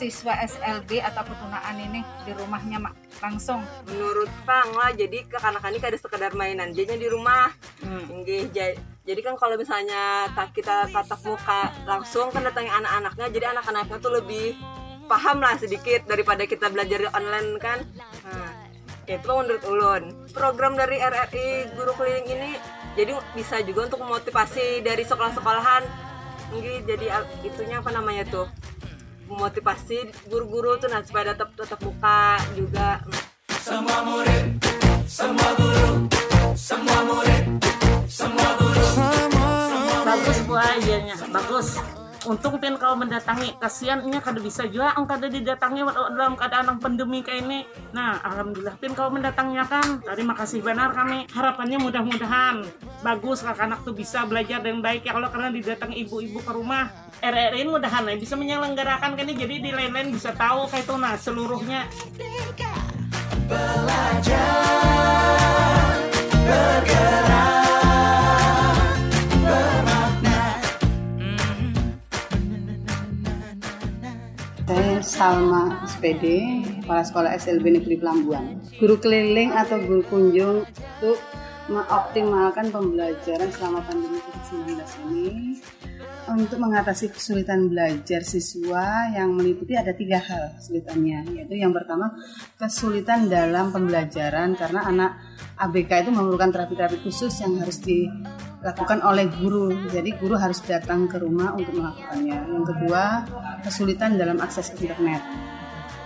siswa 0.02 0.34
SLB 0.42 0.98
atau 0.98 1.22
petunaan 1.22 1.78
ini 1.78 2.02
di 2.26 2.34
rumahnya 2.34 2.82
Mak? 2.82 2.94
Langsung? 3.22 3.62
menurut 3.86 4.26
Pang 4.42 4.74
lah 4.74 4.90
jadi 4.90 5.22
ke 5.22 5.38
anak 5.38 5.62
ini 5.70 5.78
kada 5.78 5.94
sekedar 5.94 6.34
mainan. 6.34 6.74
Jadinya 6.74 6.98
di 6.98 7.06
rumah. 7.06 7.54
Nggih, 8.10 8.50
ja- 8.50 8.74
jadi 9.02 9.20
kan 9.22 9.34
kalau 9.34 9.54
misalnya 9.54 10.26
tak 10.30 10.54
kita 10.54 10.86
tatap 10.88 11.22
muka 11.22 11.70
langsung 11.84 12.30
kan 12.30 12.42
datangi 12.42 12.70
anak-anaknya 12.70 13.26
jadi 13.30 13.46
anak-anaknya 13.50 13.98
tuh 13.98 14.12
lebih 14.14 14.54
paham 15.06 15.38
lah 15.38 15.58
sedikit 15.58 16.06
daripada 16.06 16.46
kita 16.46 16.66
belajar 16.66 16.98
di 16.98 17.08
online 17.10 17.50
kan. 17.58 17.78
Nah, 17.94 18.50
itu 19.04 19.26
menurut 19.26 19.62
ulun. 19.66 20.02
Program 20.30 20.74
dari 20.74 20.98
RRI 20.98 21.48
guru 21.74 21.94
keliling 21.94 22.26
ini 22.26 22.50
jadi 22.94 23.14
bisa 23.34 23.58
juga 23.62 23.86
untuk 23.86 24.02
memotivasi 24.02 24.82
dari 24.82 25.02
sekolah-sekolahan. 25.02 25.82
Jadi 26.82 27.06
itunya 27.42 27.78
apa 27.78 27.90
namanya 27.90 28.22
tuh 28.24 28.46
memotivasi 29.32 30.12
guru-guru 30.28 30.76
tuh 30.76 30.92
nah 30.92 31.00
supaya 31.00 31.32
tetap 31.32 31.56
tetap 31.56 31.80
muka 31.80 32.36
juga. 32.52 33.00
Semua 33.62 33.98
murid, 34.04 34.46
semua 35.08 35.50
guru, 35.56 35.90
semua 36.52 36.98
murid, 37.08 37.44
semua 38.10 38.50
guru. 38.60 38.86
Bagus 40.02 40.38
bu 40.44 40.54
idenya 40.60 41.16
bagus. 41.32 41.68
untuk 41.80 42.01
untung 42.26 42.58
pin 42.62 42.78
kau 42.78 42.94
mendatangi 42.94 43.58
kasiannya 43.58 44.18
kada 44.22 44.38
bisa 44.38 44.66
juga 44.70 44.94
ang 44.94 45.06
kada 45.06 45.26
didatangi 45.26 45.82
dalam 46.14 46.34
keadaan 46.38 46.78
pandemi 46.78 47.22
kayak 47.22 47.42
ini. 47.46 47.66
Nah 47.90 48.22
alhamdulillah 48.22 48.78
pin 48.78 48.94
kau 48.94 49.10
mendatangnya 49.10 49.66
kan 49.66 49.98
terima 50.02 50.34
kasih 50.38 50.62
benar 50.62 50.94
kami. 50.94 51.26
Harapannya 51.34 51.78
mudah-mudahan 51.82 52.62
bagus 53.02 53.42
anak-anak 53.42 53.82
tuh 53.82 53.94
bisa 53.94 54.22
belajar 54.26 54.62
dengan 54.62 54.82
baik. 54.86 55.06
Ya 55.06 55.18
Allah 55.18 55.30
karena 55.34 55.50
didatangi 55.50 56.06
ibu-ibu 56.06 56.38
ke 56.42 56.52
rumah 56.54 56.90
RRI 57.22 57.66
mudahan 57.66 58.06
ya 58.06 58.16
bisa 58.18 58.34
menyelenggarakan 58.38 59.18
kan 59.18 59.24
ini. 59.26 59.34
Jadi 59.34 59.54
di 59.58 59.70
lain-lain 59.74 60.14
bisa 60.14 60.30
tahu 60.34 60.70
kayak 60.70 60.86
itu 60.86 60.94
nah 60.98 61.14
seluruhnya. 61.18 61.86
Saya 66.82 67.31
Salma 75.02 75.82
SPD, 75.82 76.24
Kepala 76.82 77.02
Sekolah 77.02 77.30
SLB 77.34 77.82
Negeri 77.82 77.98
Pelambuan. 77.98 78.62
Guru 78.78 78.96
keliling 79.02 79.50
atau 79.50 79.82
guru 79.82 80.06
kunjung 80.06 80.62
untuk 80.62 81.18
mengoptimalkan 81.66 82.70
pembelajaran 82.70 83.50
selama 83.50 83.82
pandemi 83.86 84.18
COVID-19 84.22 84.78
ini 85.10 85.58
untuk 86.30 86.62
mengatasi 86.62 87.10
kesulitan 87.10 87.66
belajar 87.66 88.22
siswa 88.22 89.10
yang 89.10 89.34
meliputi 89.34 89.74
ada 89.74 89.90
tiga 89.90 90.22
hal 90.22 90.54
kesulitannya 90.54 91.34
yaitu 91.34 91.58
yang 91.58 91.74
pertama 91.74 92.14
kesulitan 92.54 93.26
dalam 93.26 93.74
pembelajaran 93.74 94.54
karena 94.54 94.80
anak 94.86 95.10
ABK 95.58 96.08
itu 96.08 96.10
memerlukan 96.10 96.50
terapi-terapi 96.50 96.98
khusus 97.06 97.38
yang 97.38 97.54
harus 97.62 97.78
dilakukan 97.82 98.98
oleh 99.06 99.30
guru. 99.30 99.70
Jadi 99.90 100.10
guru 100.18 100.34
harus 100.34 100.58
datang 100.64 101.06
ke 101.06 101.22
rumah 101.22 101.54
untuk 101.54 101.78
melakukannya. 101.78 102.38
Yang 102.50 102.64
kedua 102.74 103.02
kesulitan 103.62 104.18
dalam 104.18 104.42
akses 104.42 104.74
internet. 104.74 105.22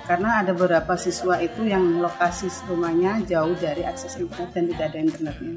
Karena 0.06 0.44
ada 0.44 0.54
beberapa 0.54 0.94
siswa 0.94 1.40
itu 1.42 1.66
yang 1.66 1.98
lokasi 1.98 2.46
rumahnya 2.70 3.26
jauh 3.26 3.56
dari 3.58 3.82
akses 3.82 4.20
internet 4.20 4.54
dan 4.54 4.64
tidak 4.70 4.84
ada 4.92 4.98
internetnya. 5.02 5.54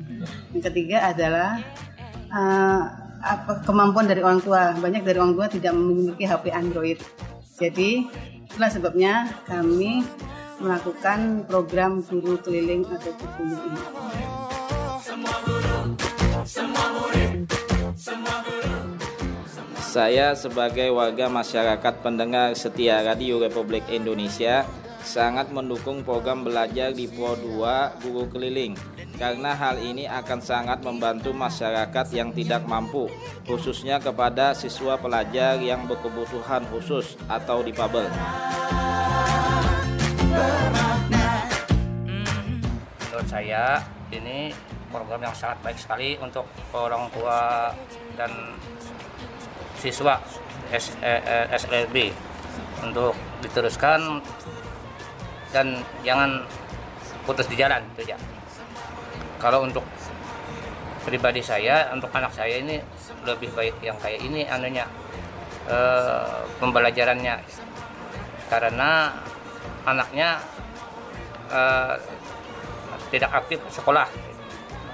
Yang 0.56 0.64
ketiga 0.72 0.98
adalah 1.12 1.50
uh, 2.34 3.09
apa 3.24 3.60
kemampuan 3.68 4.08
dari 4.08 4.24
orang 4.24 4.40
tua. 4.40 4.76
Banyak 4.76 5.04
dari 5.04 5.18
orang 5.20 5.36
tua 5.36 5.48
tidak 5.52 5.74
memiliki 5.76 6.24
HP 6.24 6.52
Android. 6.52 7.00
Jadi 7.60 8.08
itulah 8.48 8.72
sebabnya 8.72 9.28
kami 9.48 10.04
melakukan 10.60 11.48
program 11.48 12.04
guru 12.04 12.40
keliling 12.40 12.84
atau 12.88 13.12
guru 13.16 13.56
ini. 13.56 13.82
Saya 19.90 20.38
sebagai 20.38 20.94
warga 20.94 21.26
masyarakat 21.28 21.94
pendengar 22.06 22.54
setia 22.54 23.02
Radio 23.02 23.42
Republik 23.42 23.84
Indonesia 23.90 24.64
sangat 25.02 25.50
mendukung 25.50 26.06
program 26.06 26.46
belajar 26.46 26.94
di 26.94 27.10
Pro 27.10 27.34
2 27.34 28.04
Guru 28.06 28.30
Keliling 28.30 28.78
karena 29.20 29.52
hal 29.52 29.76
ini 29.84 30.08
akan 30.08 30.40
sangat 30.40 30.80
membantu 30.80 31.36
masyarakat 31.36 32.08
yang 32.16 32.32
tidak 32.32 32.64
mampu 32.64 33.12
khususnya 33.44 34.00
kepada 34.00 34.56
siswa 34.56 34.96
pelajar 34.96 35.60
yang 35.60 35.84
berkebutuhan 35.84 36.64
khusus 36.72 37.20
atau 37.28 37.60
difabel. 37.60 38.08
menurut 43.20 43.28
saya 43.28 43.84
ini 44.16 44.56
program 44.88 45.20
yang 45.20 45.36
sangat 45.36 45.60
baik 45.60 45.76
sekali 45.76 46.16
untuk 46.24 46.48
orang 46.72 47.12
tua 47.12 47.68
dan 48.16 48.32
siswa 49.76 50.16
S, 50.72 50.96
eh, 51.04 51.20
eh, 51.20 51.46
SLB 51.52 52.16
untuk 52.80 53.12
diteruskan 53.44 54.24
dan 55.52 55.84
jangan 56.08 56.48
putus 57.28 57.44
di 57.52 57.60
jalan 57.60 57.84
itu 57.92 58.08
aja. 58.08 58.39
Kalau 59.40 59.64
untuk 59.64 59.88
pribadi 61.08 61.40
saya, 61.40 61.88
untuk 61.96 62.12
anak 62.12 62.36
saya 62.36 62.60
ini 62.60 62.84
lebih 63.24 63.50
baik 63.56 63.80
yang 63.80 63.96
kayak 64.04 64.20
ini 64.20 64.44
anunya 64.44 64.84
eh, 65.72 66.44
pembelajarannya. 66.60 67.40
Karena 68.52 69.16
anaknya 69.88 70.44
eh, 71.50 71.96
tidak 73.16 73.32
aktif 73.32 73.64
sekolah. 73.72 74.06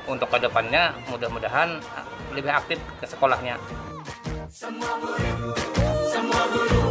Untuk 0.06 0.30
ke 0.30 0.38
depannya 0.38 0.94
mudah-mudahan 1.10 1.82
lebih 2.38 2.54
aktif 2.54 2.78
ke 3.02 3.06
sekolahnya. 3.10 3.58
Semua 4.54 5.02
guru, 5.02 5.58
semua 6.06 6.44
guru 6.54 6.85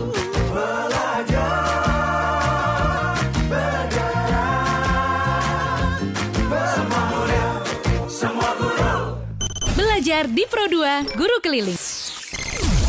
Belajar 10.15 10.31
di 10.31 10.47
Pro 10.47 10.71
2 10.71 11.19
Guru 11.19 11.37
Keliling. 11.43 11.81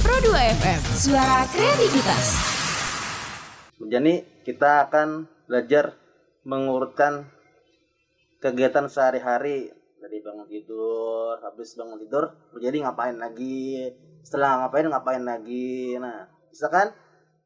Pro 0.05 0.13
2 0.29 0.61
FM, 0.61 0.81
suara 0.93 1.41
kreativitas. 1.49 2.25
Jadi 3.81 4.21
kita 4.45 4.85
akan 4.85 5.25
belajar 5.49 5.97
mengurutkan 6.45 7.25
kegiatan 8.37 8.85
sehari-hari 8.85 9.73
dari 9.73 10.21
bangun 10.21 10.45
tidur, 10.45 11.41
habis 11.41 11.73
bangun 11.73 11.97
tidur, 11.97 12.29
jadi 12.61 12.85
ngapain 12.85 13.17
lagi, 13.17 13.89
setelah 14.21 14.61
ngapain 14.61 14.85
ngapain 14.85 15.25
lagi. 15.25 15.97
Nah, 15.97 16.29
bisa 16.53 16.69
kan? 16.69 16.93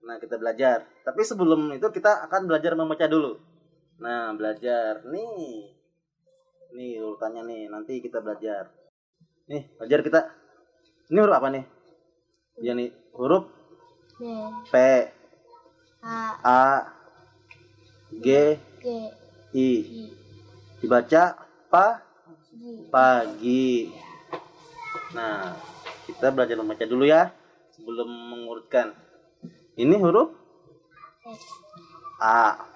Nah, 0.04 0.20
kita 0.20 0.36
belajar. 0.36 0.92
Tapi 1.08 1.24
sebelum 1.24 1.72
itu 1.72 1.88
kita 1.88 2.28
akan 2.28 2.52
belajar 2.52 2.76
membaca 2.76 3.08
dulu. 3.08 3.40
Nah, 4.04 4.36
belajar 4.36 5.08
nih. 5.08 5.72
Nih 6.76 7.00
urutannya 7.00 7.48
nih, 7.48 7.72
nanti 7.72 8.04
kita 8.04 8.20
belajar. 8.20 8.76
Nih, 9.50 9.66
belajar 9.82 10.06
kita. 10.06 10.22
Ini 11.10 11.26
huruf 11.26 11.34
apa 11.34 11.50
nih? 11.50 11.66
Ya 12.62 12.78
nih, 12.78 12.94
huruf 13.18 13.50
P 14.70 14.74
A 16.06 16.86
G 18.14 18.28
I 19.50 19.70
dibaca 20.78 21.24
pa 21.66 22.06
pagi. 22.94 23.90
Nah, 25.18 25.58
kita 26.06 26.30
belajar 26.30 26.54
membaca 26.54 26.86
dulu 26.86 27.10
ya 27.10 27.34
sebelum 27.74 28.06
mengurutkan. 28.06 28.94
Ini 29.74 29.98
huruf 29.98 30.30
A. 32.22 32.70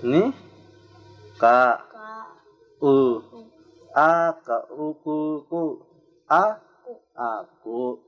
Ini 0.00 0.32
K. 1.36 1.44
U. 1.44 3.20
A 3.20 3.20
K 3.20 3.33
U 3.33 3.33
Ku 3.94 5.46
Ku. 5.46 5.62
A 6.26 6.58
aku. 7.14 8.02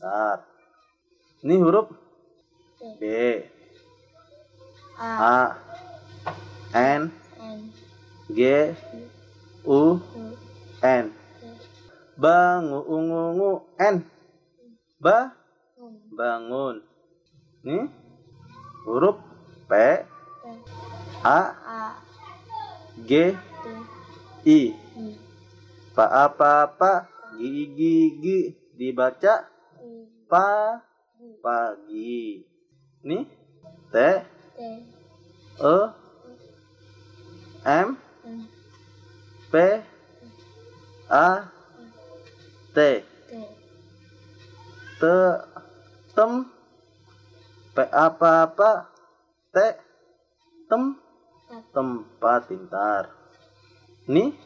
Bentar. 0.00 0.40
Ini 1.44 1.54
huruf 1.60 1.92
B. 2.96 3.02
A. 4.96 5.60
N. 6.72 7.12
G. 8.32 8.40
U. 9.68 10.00
N. 10.80 11.04
Bangu 12.16 12.80
ungu 12.88 13.20
ungu 13.36 13.50
N. 13.76 13.96
Ba. 14.96 15.36
Bangun. 16.16 16.80
Ini 17.60 17.92
huruf 18.88 19.20
P. 19.68 19.72
A. 21.20 21.40
G. 23.04 23.36
I. 24.48 24.60
Pa 25.96 26.28
apa 26.28 26.68
apa 26.68 27.08
gigi 27.40 27.72
gigi 27.72 28.38
dibaca 28.76 29.48
pa 30.28 30.76
pagi. 31.40 32.44
Nih 33.00 33.24
T 33.88 33.96
E 35.56 35.76
M 37.64 37.88
P 39.48 39.54
A 41.08 41.28
T 42.76 42.78
T 45.00 45.02
tem 46.12 46.32
P 47.72 47.76
apa 47.88 48.30
apa 48.44 48.70
T 49.48 49.56
tem 50.68 50.82
tempat 51.72 52.52
pintar. 52.52 53.16
Nih 54.12 54.36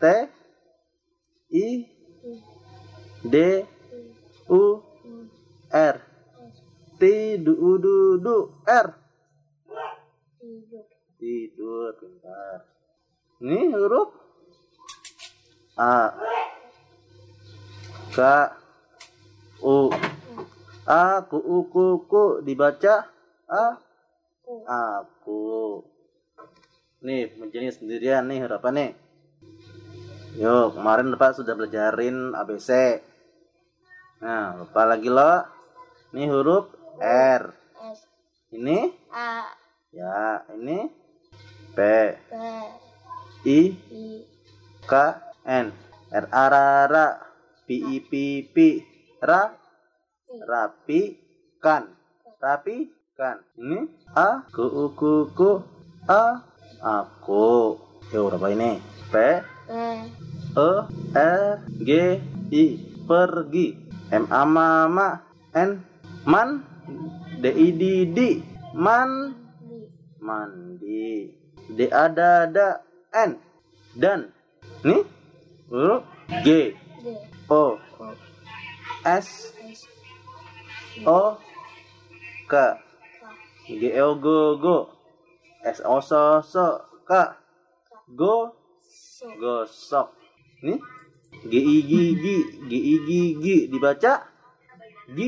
T 0.00 0.04
I 1.52 1.68
D 3.20 3.36
U 4.48 4.62
R 5.68 5.96
Tidu 6.96 7.52
du 7.78 8.16
du 8.20 8.36
R 8.64 8.88
tidur 11.20 11.92
pintar. 12.00 12.64
Ini 13.44 13.72
huruf 13.76 14.08
A 15.76 16.16
K 18.16 18.18
U. 19.60 19.92
Aku, 20.90 21.38
uku, 21.38 22.02
ku 22.10 22.24
dibaca 22.42 23.06
A. 23.46 23.78
Aku. 24.66 25.84
Nih, 27.06 27.30
menjadi 27.38 27.70
sendirian 27.70 28.26
nih 28.26 28.42
harapan 28.42 28.74
nih. 28.74 28.90
Yuk, 30.38 30.78
kemarin 30.78 31.10
Bapak 31.10 31.42
sudah 31.42 31.58
belajarin 31.58 32.38
ABC. 32.38 33.02
Nah, 34.22 34.62
lupa 34.62 34.86
lagi 34.86 35.10
lo. 35.10 35.42
Ini 36.14 36.30
huruf 36.30 36.70
R. 37.02 37.50
Ini? 38.54 38.78
A. 39.10 39.50
Ya, 39.90 40.46
ini? 40.54 40.86
P. 41.74 41.78
B 42.30 42.34
I. 43.42 43.60
I. 43.74 44.06
K. 44.86 44.92
N. 45.50 45.66
R. 46.14 46.26
A 46.30 46.44
ra 46.46 46.66
ra. 46.86 47.06
P 47.66 47.82
I 47.82 47.98
P 47.98 48.12
P. 48.54 48.56
Ra. 49.18 49.50
Rapi 50.46 51.00
kan. 51.58 51.90
Rapi 52.38 52.86
kan. 53.18 53.42
Ini? 53.58 53.82
A 54.14 54.46
ku 54.46 54.62
u 54.62 54.94
ku 54.94 55.26
ku. 55.34 55.58
A. 56.06 56.38
Aku. 56.78 57.78
Yuk 58.14 58.30
berapa 58.30 58.46
ini? 58.54 58.78
P 59.10 59.14
E 59.70 60.10
R 61.14 61.62
G 61.78 61.90
I 62.50 62.64
pergi. 63.06 63.66
M 64.10 64.26
A 64.26 64.42
mama 64.42 65.22
N 65.54 65.70
man. 66.26 66.66
D 67.38 67.44
I 67.46 67.66
D 67.78 67.82
D 68.10 68.18
man. 68.74 69.10
Mandi. 70.18 71.30
D 71.70 71.78
A 71.86 72.04
da 72.10 72.50
da 72.50 72.82
N. 73.14 73.38
Dan. 73.94 74.34
Nih 74.82 75.06
huruf 75.70 76.02
G. 76.42 76.74
O. 77.46 77.78
S. 79.06 79.54
O. 81.06 81.38
K. 82.50 82.54
G 83.70 83.82
E 83.86 84.02
O 84.02 84.18
go 84.18 84.58
go 84.58 84.76
S 85.62 85.78
O 85.86 86.02
so 86.02 86.42
so 86.42 86.82
K. 87.06 87.38
Go 88.18 88.59
gosok. 89.40 90.16
Nih. 90.64 90.80
G 91.46 91.52
I 91.56 91.76
G 91.86 91.92
G? 92.20 92.24
G. 92.68 92.72
I 92.74 92.94
G 93.06 93.10
G 93.38 93.46
dibaca 93.70 94.26
G 95.14 95.18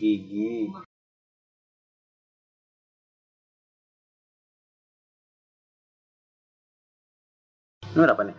gigi 0.00 0.72
ini 7.90 8.06
berapa 8.06 8.22
nih? 8.22 8.36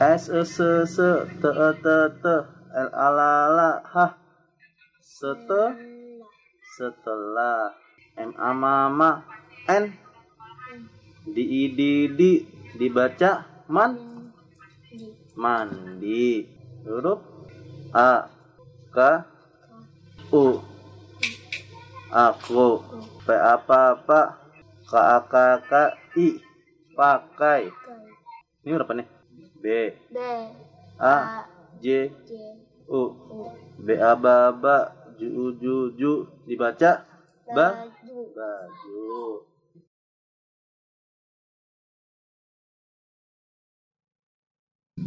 S 0.00 0.28
E 0.32 0.42
S 0.42 0.56
S 0.60 0.96
T 1.40 1.44
E 1.46 1.68
T 1.80 1.86
T 2.20 2.24
L 2.76 2.90
A 2.92 3.08
L 3.14 3.18
A 3.20 3.32
L 3.52 3.58
A. 3.60 3.70
H. 3.84 3.94
Sete 5.00 5.64
setelah. 6.76 7.72
M 8.16 8.32
A 8.36 8.50
mama 8.56 9.24
N. 9.66 9.84
D 11.26 11.36
I 11.42 11.62
D 11.74 11.80
D. 12.14 12.20
Dibaca 12.78 13.42
man? 13.66 13.98
Mandi. 15.34 16.46
Huruf 16.86 17.18
A. 17.90 18.30
K. 18.94 18.98
U. 20.30 20.62
Aku. 22.14 22.66
P 23.26 23.28
apa 23.34 23.98
apa 23.98 24.20
K 24.86 24.92
A 24.94 25.18
K 25.26 25.34
K 25.66 25.72
I. 26.14 26.28
Pakai. 26.94 27.68
Ini 28.62 28.70
berapa 28.78 28.94
nih? 28.94 29.08
B. 29.58 29.66
B. 30.14 30.16
A. 31.02 31.42
J. 31.82 32.14
J. 32.22 32.30
U. 32.86 33.18
B 33.82 33.98
A 33.98 34.14
ba 34.14 34.54
ba 34.54 34.94
Ju 35.18 35.26
U 35.26 35.44
ju 35.58 35.90
ju. 35.98 36.12
Dibaca? 36.46 37.02
Ba 37.50 37.90
Baju 38.36 39.42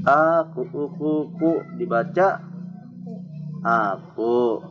aku 0.06 0.62
ku 0.70 1.14
ku 1.38 1.52
dibaca. 1.78 2.46
Aku 3.60 4.64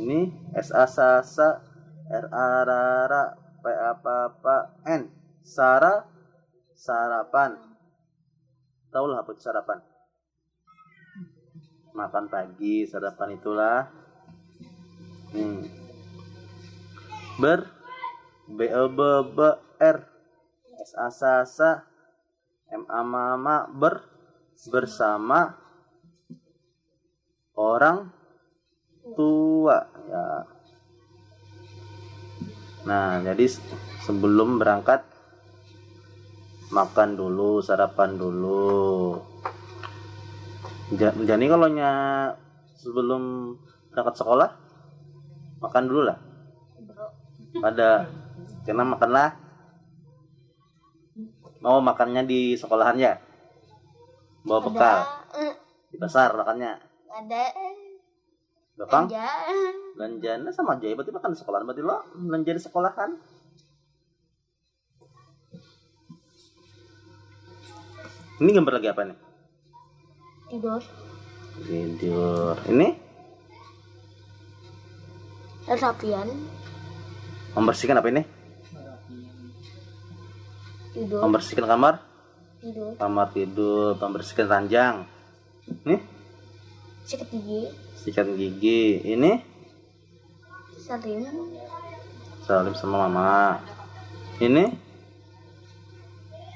ini 0.00 0.32
S 0.56 0.74
A 0.74 0.90
sa 0.90 1.22
sa 1.22 1.62
R 2.10 2.26
A 2.32 2.48
ra 2.66 2.82
ra 3.06 3.22
P 3.60 3.64
A 3.68 3.92
pa 3.94 4.32
pa 4.40 4.56
N. 4.88 5.06
Sara 5.44 6.08
sarapan. 6.74 7.54
Tahu 8.90 9.04
lah 9.06 9.22
apa 9.22 9.30
itu 9.36 9.42
sarapan? 9.44 9.78
Makan 11.94 12.24
pagi 12.26 12.88
sarapan 12.88 13.38
itulah. 13.38 13.78
Hmm. 15.30 15.62
ber 17.38 17.70
B 18.50 18.66
E 18.66 18.84
B 18.90 19.00
B 19.32 19.38
R 19.78 19.98
S 20.82 20.92
A 20.98 21.08
sa 21.08 21.32
sa 21.46 21.89
M 22.70 22.84
A 22.86 23.00
mama 23.02 23.66
ber 23.66 24.06
bersama 24.70 25.58
orang 27.58 28.12
tua 29.18 29.90
ya. 30.06 30.24
Nah 32.86 33.20
jadi 33.26 33.44
se- 33.50 33.62
sebelum 34.06 34.62
berangkat 34.62 35.02
makan 36.70 37.18
dulu 37.18 37.58
sarapan 37.58 38.14
dulu. 38.14 39.18
Ja- 40.94 41.16
jadi 41.16 41.44
kalau 41.50 41.68
nya 41.70 41.90
sebelum 42.78 43.54
berangkat 43.90 44.14
sekolah 44.14 44.50
makan 45.58 45.84
dulu 45.90 46.02
lah. 46.06 46.18
Pada 47.58 48.06
karena 48.62 48.86
makanlah 48.86 49.34
mau 51.60 51.78
makannya 51.80 52.24
di 52.24 52.56
sekolahan 52.56 52.96
ya? 52.96 53.14
Bawa 54.44 54.60
bekal. 54.64 54.98
Eh, 55.36 55.52
di 55.92 55.96
pasar 56.00 56.32
makannya. 56.32 56.80
Ada. 57.12 57.44
Gampang? 58.80 59.12
belanja. 59.12 59.28
Belanjanya 59.96 60.50
sama 60.56 60.80
aja. 60.80 60.88
Ya 60.88 60.96
berarti 60.96 61.12
makan 61.12 61.30
di 61.36 61.38
sekolahan. 61.38 61.64
Berarti 61.68 61.82
lo 61.84 61.96
belanja 62.16 62.52
di 62.56 62.62
sekolahan? 62.64 63.10
Ini 68.40 68.50
gambar 68.56 68.72
lagi 68.80 68.88
apa 68.88 69.02
nih? 69.04 69.18
Tidur. 70.48 70.80
Tidur. 71.60 72.56
Ini? 72.72 72.88
Rapian 75.70 76.26
membersihkan 77.54 77.98
apa 77.98 78.10
ini 78.10 78.22
tidur. 81.00 81.20
Membersihkan 81.24 81.64
kamar? 81.64 81.94
Tidur. 82.60 82.92
Kamar 83.00 83.26
tidur 83.32 83.96
membersihkan 83.96 84.46
ranjang. 84.52 85.08
Nih? 85.88 86.00
Sikat 87.08 87.28
gigi. 87.32 87.60
Sikat 87.96 88.26
gigi. 88.36 89.00
Ini? 89.00 89.32
Salim. 90.76 91.24
Salim 92.44 92.74
sama 92.76 93.08
mama. 93.08 93.64
Ini? 94.36 94.68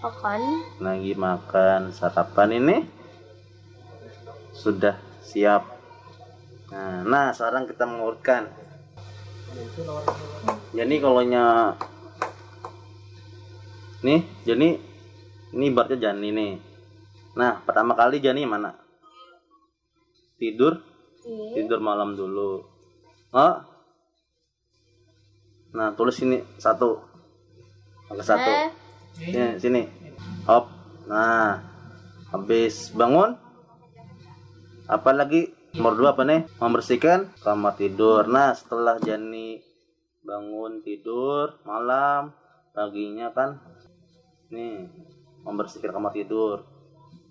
Makan. 0.04 0.40
Lagi 0.84 1.12
makan. 1.16 1.80
Sarapan 1.96 2.60
ini? 2.60 2.76
Sudah 4.52 5.00
siap. 5.24 5.64
Nah, 6.68 7.00
nah 7.06 7.26
sekarang 7.32 7.64
kita 7.64 7.88
mengurutkan. 7.88 8.52
Jadi 10.74 10.94
kalau 10.98 11.22
nya 11.22 11.78
nih 14.04 14.20
jadi 14.44 14.76
ini 15.54 15.70
ibaratnya 15.70 16.10
Jani 16.10 16.28
nih. 16.34 16.52
Nah 17.38 17.62
pertama 17.62 17.94
kali 17.94 18.18
Jani 18.18 18.42
mana? 18.44 18.74
Tidur? 20.36 20.82
Iya. 21.24 21.64
tidur 21.64 21.80
malam 21.80 22.18
dulu. 22.18 22.60
Oh. 23.32 23.56
Nah 25.72 25.88
tulis 25.96 26.20
ini 26.20 26.42
satu. 26.60 27.00
Angka 28.10 28.24
satu. 28.26 28.50
Eh. 28.50 28.70
sini 29.32 29.56
sini. 29.62 29.82
Op 30.50 30.68
nah 31.08 31.62
habis 32.34 32.90
bangun. 32.92 33.38
Apa 34.84 35.16
lagi? 35.16 35.48
Nomor 35.74 35.96
dua 35.96 36.14
apa 36.14 36.22
nih? 36.22 36.46
Membersihkan 36.60 37.32
kamar 37.40 37.78
tidur. 37.78 38.26
Nah 38.28 38.52
setelah 38.52 38.98
Jani 39.00 39.58
bangun 40.24 40.80
tidur 40.80 41.60
malam 41.68 42.32
paginya 42.72 43.28
kan 43.36 43.60
nih 44.52 44.88
membersihkan 45.44 45.92
kamar 45.92 46.12
tidur. 46.12 46.64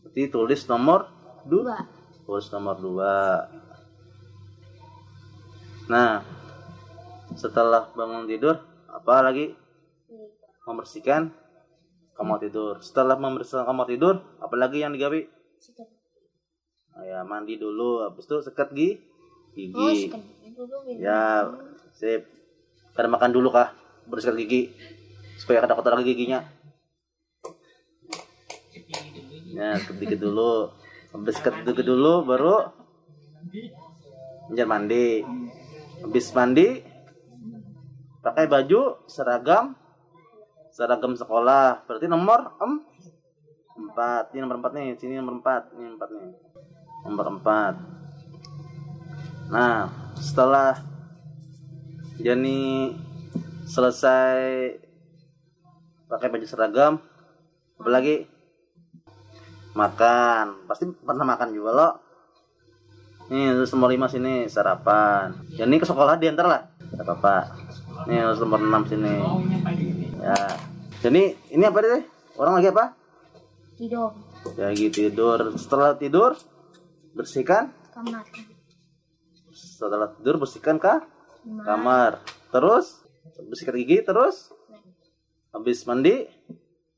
Berarti 0.06 0.30
tulis 0.30 0.62
nomor 0.70 1.10
dua. 1.46 1.78
tulis 2.24 2.48
nomor 2.54 2.78
dua. 2.80 3.50
Nah 5.90 6.24
setelah 7.34 7.90
bangun 7.92 8.30
tidur 8.30 8.62
apa 8.88 9.26
lagi? 9.26 9.52
Membersihkan 10.64 11.34
kamar 12.16 12.40
tidur. 12.40 12.80
Setelah 12.80 13.20
membersihkan 13.20 13.68
kamar 13.68 13.90
tidur 13.90 14.24
apalagi 14.40 14.86
yang 14.86 14.96
digawe? 14.96 15.20
Ah, 16.94 17.04
ya 17.04 17.20
mandi 17.26 17.58
dulu. 17.58 18.06
Habis 18.06 18.30
itu 18.30 18.38
sikat 18.46 18.70
gigi 18.72 19.02
gigi. 19.54 20.10
Oh, 20.10 20.22
dulu, 20.54 20.78
ya 20.98 21.50
sip. 21.98 22.26
Kada 22.94 23.10
makan 23.10 23.34
dulu 23.34 23.50
kah? 23.50 23.74
Bersikat 24.06 24.38
gigi. 24.38 24.70
Supaya 25.42 25.66
kada 25.66 25.74
kotor 25.74 25.98
lagi 25.98 26.14
giginya 26.14 26.46
ya 29.54 29.78
gigi 29.78 30.18
dulu. 30.18 30.74
Habis 31.14 31.38
gigi 31.40 31.84
dulu 31.86 32.26
baru 32.26 32.74
lanjut 34.50 34.68
mandi. 34.68 35.22
Habis 36.04 36.26
mandi 36.34 36.68
pakai 38.26 38.50
baju 38.50 39.06
seragam 39.06 39.78
seragam 40.74 41.14
sekolah. 41.14 41.86
Berarti 41.86 42.10
nomor 42.10 42.58
em, 42.58 42.82
empat. 43.78 44.34
Ini 44.34 44.42
nomor 44.42 44.58
empat 44.58 44.72
nih 44.74 44.98
sini 44.98 45.22
nomor 45.22 45.38
empat. 45.38 45.70
Ini 45.78 45.86
empat 45.94 46.10
nih. 46.10 46.34
Nomor 47.06 47.26
empat. 47.38 47.74
Nah 49.54 49.86
setelah 50.18 50.82
Jani 52.18 52.94
selesai 53.70 54.70
pakai 56.10 56.30
baju 56.30 56.46
seragam 56.46 57.02
apalagi 57.82 58.30
makan. 59.74 60.66
Pasti 60.70 60.90
pernah 60.90 61.26
makan 61.26 61.50
juga 61.54 61.72
lo. 61.74 61.90
Nih 63.34 63.56
terus 63.56 63.74
nomor 63.74 63.90
lima 63.90 64.08
sini 64.08 64.46
sarapan. 64.48 65.34
Jani 65.58 65.82
ke 65.82 65.86
sekolah 65.86 66.16
diantar 66.18 66.46
lah. 66.46 66.62
Gak 66.94 67.06
apa-apa. 67.06 67.36
Nih 68.10 68.22
terus 68.22 68.40
nomor 68.42 68.62
enam 68.62 68.84
sini. 68.86 69.16
Ya. 70.22 70.38
Jadi 71.04 71.36
ini 71.52 71.64
apa 71.68 71.78
deh 71.84 72.04
orang 72.40 72.62
lagi 72.62 72.70
apa? 72.72 72.96
Tidur. 73.76 74.14
ya 74.56 74.70
lagi 74.72 74.88
tidur. 74.94 75.40
Setelah 75.58 75.98
tidur 75.98 76.38
bersihkan. 77.14 77.74
Kamar. 77.94 78.26
setelah 79.54 80.10
tidur 80.18 80.42
bersihkan 80.42 80.82
kah 80.82 81.06
Kamar. 81.46 81.66
kamar. 81.66 82.12
Terus 82.50 83.06
bersihkan 83.38 83.76
gigi 83.78 84.02
terus? 84.02 84.50
Habis 85.54 85.86
mandi? 85.86 86.26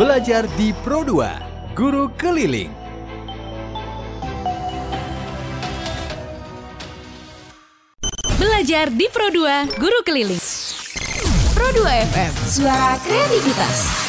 Belajar 0.00 0.48
di 0.56 0.72
Pro 0.80 1.04
2, 1.04 1.76
Guru 1.76 2.08
Keliling. 2.16 2.72
Belajar 8.40 8.88
di 8.88 9.06
Pro 9.12 9.28
2 9.28 9.76
Guru 9.76 10.00
Keliling. 10.00 10.49
Pro 11.72 11.82
2 11.82 11.88
FM, 11.88 12.48
suara 12.48 12.98
kreativitas. 12.98 13.99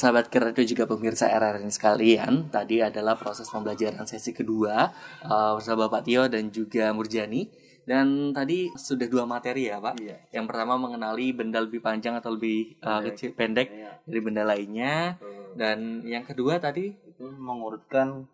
Sahabat 0.00 0.32
kreatif 0.32 0.64
juga 0.64 0.88
pemirsa 0.88 1.28
RRN 1.28 1.68
sekalian, 1.68 2.48
tadi 2.48 2.80
adalah 2.80 3.20
proses 3.20 3.44
pembelajaran 3.52 4.08
sesi 4.08 4.32
kedua 4.32 4.88
uh, 5.28 5.52
bersama 5.60 5.84
Bapak 5.92 6.08
Tio 6.08 6.24
dan 6.32 6.48
juga 6.48 6.88
Murjani. 6.96 7.68
Dan 7.84 8.32
tadi 8.32 8.70
sudah 8.72 9.04
dua 9.10 9.28
materi 9.28 9.68
ya 9.68 9.76
Pak. 9.82 10.00
Yang 10.32 10.46
pertama 10.46 10.80
mengenali 10.80 11.36
benda 11.36 11.60
lebih 11.60 11.84
panjang 11.84 12.16
atau 12.16 12.32
lebih 12.32 12.80
uh, 12.80 13.02
Pendek. 13.02 13.06
kecil 13.12 13.30
pendek 13.36 13.68
dari 14.08 14.20
benda 14.24 14.42
lainnya. 14.46 15.20
Dan 15.52 16.06
yang 16.06 16.22
kedua 16.24 16.62
tadi 16.62 16.94
itu 16.94 17.24
mengurutkan 17.36 18.24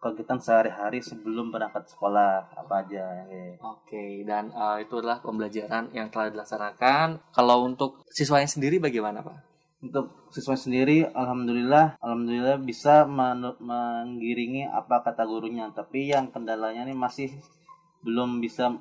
kegiatan 0.00 0.40
sehari-hari 0.40 1.00
sebelum 1.00 1.52
berangkat 1.52 1.90
sekolah 1.90 2.54
apa 2.54 2.74
aja 2.86 3.24
ya. 3.24 3.56
Oke, 3.64 4.24
dan 4.24 4.52
uh, 4.52 4.76
itu 4.80 5.00
adalah 5.00 5.24
pembelajaran 5.24 5.92
yang 5.96 6.12
telah 6.12 6.28
dilaksanakan. 6.32 7.20
Kalau 7.32 7.64
untuk 7.66 8.04
siswanya 8.08 8.48
sendiri 8.48 8.76
bagaimana 8.80 9.24
Pak? 9.24 9.49
Untuk 9.80 10.28
siswa 10.28 10.60
sendiri, 10.60 11.08
alhamdulillah, 11.08 11.96
alhamdulillah 12.04 12.60
bisa 12.60 13.08
menu- 13.08 13.56
menggiringi 13.64 14.68
apa 14.68 15.00
kata 15.00 15.24
gurunya. 15.24 15.72
Tapi 15.72 16.12
yang 16.12 16.28
kendalanya 16.28 16.84
ini 16.84 16.92
masih 16.92 17.32
belum 18.04 18.44
bisa 18.44 18.76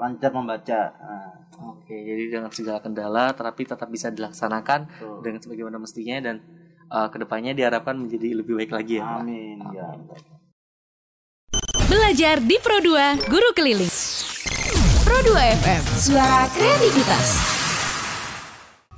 lancar 0.00 0.32
membaca. 0.32 0.80
Nah, 0.96 1.40
Oke, 1.60 1.92
jadi 1.92 2.40
dengan 2.40 2.48
segala 2.48 2.80
kendala, 2.80 3.36
terapi 3.36 3.68
tetap 3.68 3.84
bisa 3.92 4.08
dilaksanakan 4.08 4.88
dengan 5.20 5.44
sebagaimana 5.44 5.76
mestinya 5.76 6.16
dan 6.24 6.40
uh, 6.88 7.12
ke 7.12 7.20
depannya 7.20 7.52
diharapkan 7.52 8.00
menjadi 8.00 8.32
lebih 8.32 8.56
baik 8.56 8.72
lagi 8.72 8.96
ya. 8.96 9.04
Pak? 9.04 9.20
Amin. 9.20 9.58
Ya. 9.76 9.88
Belajar 11.84 12.40
di 12.40 12.56
Pro 12.62 12.80
2 12.80 13.28
Guru 13.28 13.50
Keliling. 13.52 13.92
Pro 15.04 15.20
2 15.20 15.36
FM, 15.60 15.82
suara 16.00 16.48
kreativitas. 16.48 17.59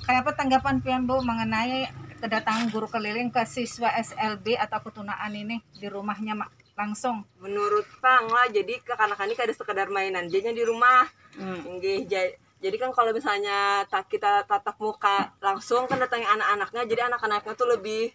Kayak 0.02 0.20
apa 0.26 0.30
tanggapan 0.34 0.76
Pian 0.82 1.02
Bu 1.06 1.22
mengenai 1.22 1.86
kedatangan 2.18 2.70
guru 2.70 2.86
keliling 2.86 3.30
ke 3.30 3.42
siswa 3.44 3.90
SLB 3.94 4.54
atau 4.54 4.78
ketunaan 4.82 5.32
ini 5.32 5.62
di 5.74 5.86
rumahnya 5.86 6.34
Mak? 6.34 6.50
langsung? 6.72 7.20
menurut 7.36 7.84
Pang 8.00 8.24
lah 8.32 8.48
jadi 8.48 8.80
ke 8.80 8.96
kanak-kanak 8.96 9.36
ada 9.36 9.52
sekedar 9.52 9.92
mainan 9.92 10.24
jadinya 10.26 10.56
di 10.56 10.64
rumah. 10.64 11.04
Nggih, 11.36 12.08
ja- 12.08 12.32
jadi 12.64 12.76
kan 12.80 12.96
kalau 12.96 13.12
misalnya 13.12 13.84
tak 13.86 14.08
kita 14.08 14.48
tatap 14.48 14.80
muka 14.80 15.36
langsung 15.44 15.84
kan 15.84 16.00
datangi 16.00 16.24
anak-anaknya 16.24 16.82
jadi 16.88 17.00
anak-anaknya 17.12 17.52
tuh 17.52 17.68
lebih 17.68 18.14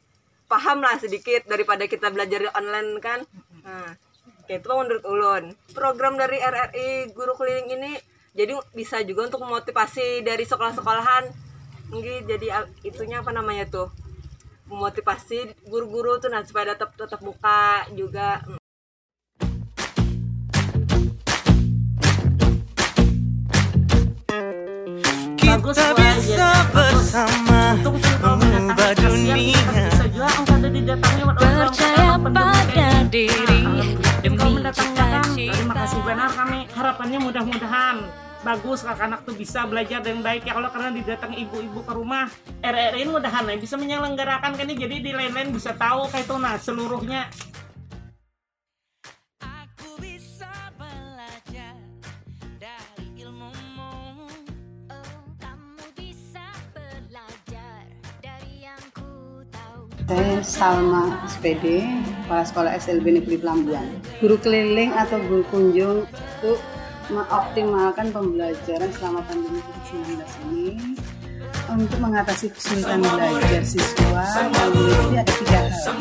paham 0.49 0.81
lah 0.81 0.97
sedikit 0.97 1.45
daripada 1.45 1.85
kita 1.85 2.09
belajar 2.09 2.39
di 2.41 2.49
online 2.49 2.97
kan. 2.97 3.19
Nah 3.61 3.93
kayak 4.49 4.65
itu 4.65 4.67
menurut 4.73 5.03
ulun. 5.05 5.43
Program 5.75 6.17
dari 6.17 6.41
RRI 6.41 7.13
guru 7.13 7.37
keliling 7.37 7.69
ini 7.77 7.93
jadi 8.33 8.57
bisa 8.73 9.05
juga 9.05 9.29
untuk 9.29 9.45
memotivasi 9.45 10.25
dari 10.25 10.47
sekolah-sekolahan 10.49 11.29
Nggih, 11.87 12.27
jadi 12.27 12.47
al- 12.51 12.71
itunya 12.83 13.23
apa 13.23 13.31
namanya 13.31 13.63
tuh? 13.71 13.87
Memotivasi 14.67 15.55
guru-guru 15.71 16.19
tuh 16.19 16.27
nah 16.27 16.43
supaya 16.43 16.75
tetap 16.75 16.91
tetap 16.99 17.23
muka 17.23 17.87
juga 17.95 18.43
Kita 25.39 25.55
bisa 25.95 26.51
bersama 26.75 27.79
mengubah 28.19 28.91
dunia. 28.99 29.87
Percaya 31.39 32.19
pada 32.19 33.07
diri. 33.07 33.63
Demi 34.19 34.59
cita-cita. 34.59 35.23
Terima 35.31 35.73
kasih 35.87 35.99
benar 36.03 36.29
kami 36.35 36.67
harapannya 36.75 37.19
mudah-mudahan 37.23 38.26
bagus 38.45 38.85
anak-anak 38.85 39.25
tuh 39.25 39.33
bisa 39.33 39.65
belajar 39.65 40.03
dengan 40.03 40.21
baik 40.21 40.45
ya 40.45 40.53
kalau 40.53 40.69
karena 40.69 40.91
didatang 40.93 41.33
ibu-ibu 41.33 41.81
ke 41.81 41.93
rumah. 41.93 42.29
RRI 42.61 43.09
mudahan 43.09 43.49
ya 43.49 43.57
bisa 43.57 43.75
menyelenggarakan 43.79 44.53
kan 44.53 44.65
ini 44.67 44.75
jadi 44.77 44.95
di 45.01 45.11
lain-lain 45.13 45.49
bisa 45.53 45.73
tahu 45.73 46.09
kayak 46.11 46.25
itu 46.27 46.35
nah 46.37 46.55
seluruhnya. 46.59 47.29
Saya 60.07 60.39
Salma 60.39 61.19
SPD, 61.27 61.83
Kepala 62.23 62.47
Sekolah 62.47 62.71
SLB 62.79 63.19
Negeri 63.19 63.43
Pelambuan. 63.43 63.91
Guru 64.23 64.39
keliling 64.39 64.95
atau 64.95 65.19
guru 65.27 65.43
kunjung 65.51 66.07
itu 66.07 66.55
mengoptimalkan 67.07 68.07
pembelajaran 68.11 68.89
selama 68.95 69.19
pandemi 69.27 69.59
COVID-19 69.63 70.19
ini 70.51 70.67
untuk 71.67 71.99
mengatasi 71.99 72.47
kesulitan 72.51 73.03
belajar 73.03 73.63
siswa 73.63 74.23
yang 74.39 74.71
memiliki 74.71 75.15
ada 75.19 75.33
tiga 75.35 75.59
hal. 75.67 75.93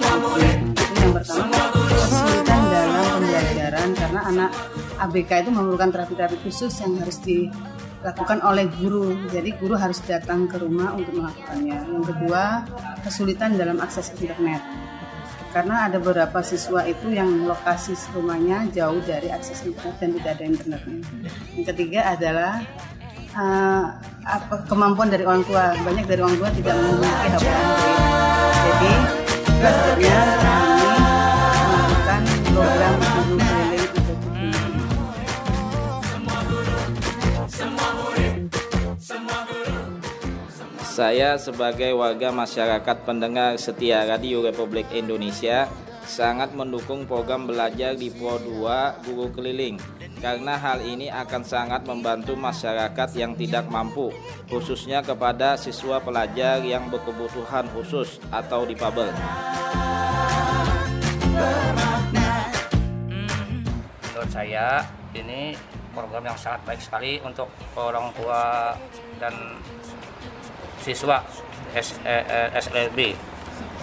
Yang 0.96 1.10
pertama 1.22 1.60
kesulitan 1.90 2.60
dalam 2.70 3.04
pembelajaran 3.18 3.88
karena 3.94 4.20
anak 4.26 4.50
ABK 4.96 5.30
itu 5.46 5.50
memerlukan 5.50 5.90
terapi-terapi 5.94 6.36
khusus 6.42 6.72
yang 6.82 6.98
harus 6.98 7.18
dilakukan 7.22 8.38
oleh 8.42 8.66
guru. 8.78 9.14
Jadi 9.30 9.50
guru 9.58 9.74
harus 9.78 9.98
datang 10.06 10.46
ke 10.50 10.58
rumah 10.58 10.94
untuk 10.94 11.14
melakukannya. 11.18 11.78
Yang 11.86 12.04
kedua 12.14 12.66
kesulitan 13.02 13.54
dalam 13.54 13.78
akses 13.82 14.10
internet 14.18 14.62
karena 15.56 15.88
ada 15.88 15.96
beberapa 15.96 16.44
siswa 16.44 16.84
itu 16.84 17.16
yang 17.16 17.48
lokasi 17.48 17.96
rumahnya 18.12 18.68
jauh 18.76 19.00
dari 19.08 19.32
akses 19.32 19.64
internet 19.64 19.96
dan 19.96 20.12
tidak 20.12 20.30
ada 20.36 20.44
internetnya. 20.44 21.00
Yang 21.56 21.66
ketiga 21.72 22.00
adalah 22.12 22.60
eh, 23.32 23.84
apa 24.28 24.68
kemampuan 24.68 25.08
dari 25.08 25.24
orang 25.24 25.48
tua. 25.48 25.72
Banyak 25.80 26.04
dari 26.04 26.20
orang 26.20 26.36
tua 26.36 26.52
tidak 26.52 26.76
memiliki 26.76 27.28
HP 27.32 27.44
Android. 27.48 27.96
Jadi 28.52 28.92
sebenarnya 29.56 30.18
kami 30.44 30.92
melakukan 31.72 32.22
program 32.52 32.94
guru 33.00 33.55
Saya 40.96 41.36
sebagai 41.36 41.92
warga 41.92 42.32
masyarakat 42.32 43.04
pendengar 43.04 43.60
setia 43.60 44.08
Radio 44.08 44.40
Republik 44.40 44.88
Indonesia 44.96 45.68
sangat 46.08 46.56
mendukung 46.56 47.04
program 47.04 47.44
belajar 47.44 47.92
di 47.92 48.08
Pro 48.08 48.40
2 48.40 49.04
Guru 49.04 49.28
Keliling 49.28 49.76
karena 50.24 50.56
hal 50.56 50.80
ini 50.80 51.12
akan 51.12 51.44
sangat 51.44 51.84
membantu 51.84 52.32
masyarakat 52.32 53.12
yang 53.12 53.36
tidak 53.36 53.68
mampu 53.68 54.08
khususnya 54.48 55.04
kepada 55.04 55.60
siswa 55.60 56.00
pelajar 56.00 56.64
yang 56.64 56.88
berkebutuhan 56.88 57.68
khusus 57.76 58.16
atau 58.32 58.64
difabel. 58.64 59.12
menurut 64.00 64.30
saya 64.32 64.80
ini 65.12 65.52
program 65.92 66.24
yang 66.24 66.38
sangat 66.40 66.64
baik 66.64 66.80
sekali 66.80 67.20
untuk 67.20 67.52
orang 67.76 68.08
tua 68.16 68.72
dan 69.20 69.60
siswa 70.86 71.18
S, 71.74 71.98
eh, 72.06 72.22
eh, 72.22 72.48
SLB 72.54 73.18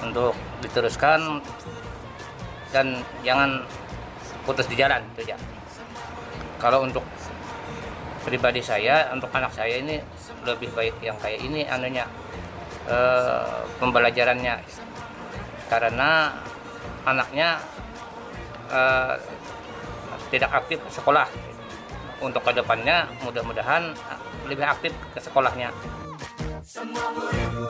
untuk 0.07 0.31
diteruskan 0.63 1.43
dan 2.71 3.03
jangan 3.27 3.67
putus 4.47 4.71
di 4.71 4.79
jalan 4.79 5.03
itu 5.11 5.27
aja. 5.27 5.37
Kalau 6.63 6.87
untuk 6.87 7.03
pribadi 8.23 8.63
saya, 8.63 9.11
untuk 9.11 9.27
anak 9.35 9.51
saya 9.51 9.83
ini 9.83 9.99
lebih 10.47 10.71
baik 10.71 10.95
yang 11.03 11.19
kayak 11.19 11.43
ini 11.43 11.67
anunya 11.67 12.07
eh, 12.87 13.67
pembelajarannya. 13.83 14.63
Karena 15.67 16.31
anaknya 17.03 17.59
eh, 18.71 19.15
tidak 20.31 20.63
aktif 20.63 20.79
sekolah. 20.87 21.27
Untuk 22.23 22.39
ke 22.39 22.55
depannya 22.55 23.03
mudah-mudahan 23.27 23.91
lebih 24.47 24.63
aktif 24.63 24.95
ke 25.11 25.19
sekolahnya 25.19 25.75
Semua 26.63 27.11
guru, 27.11 27.67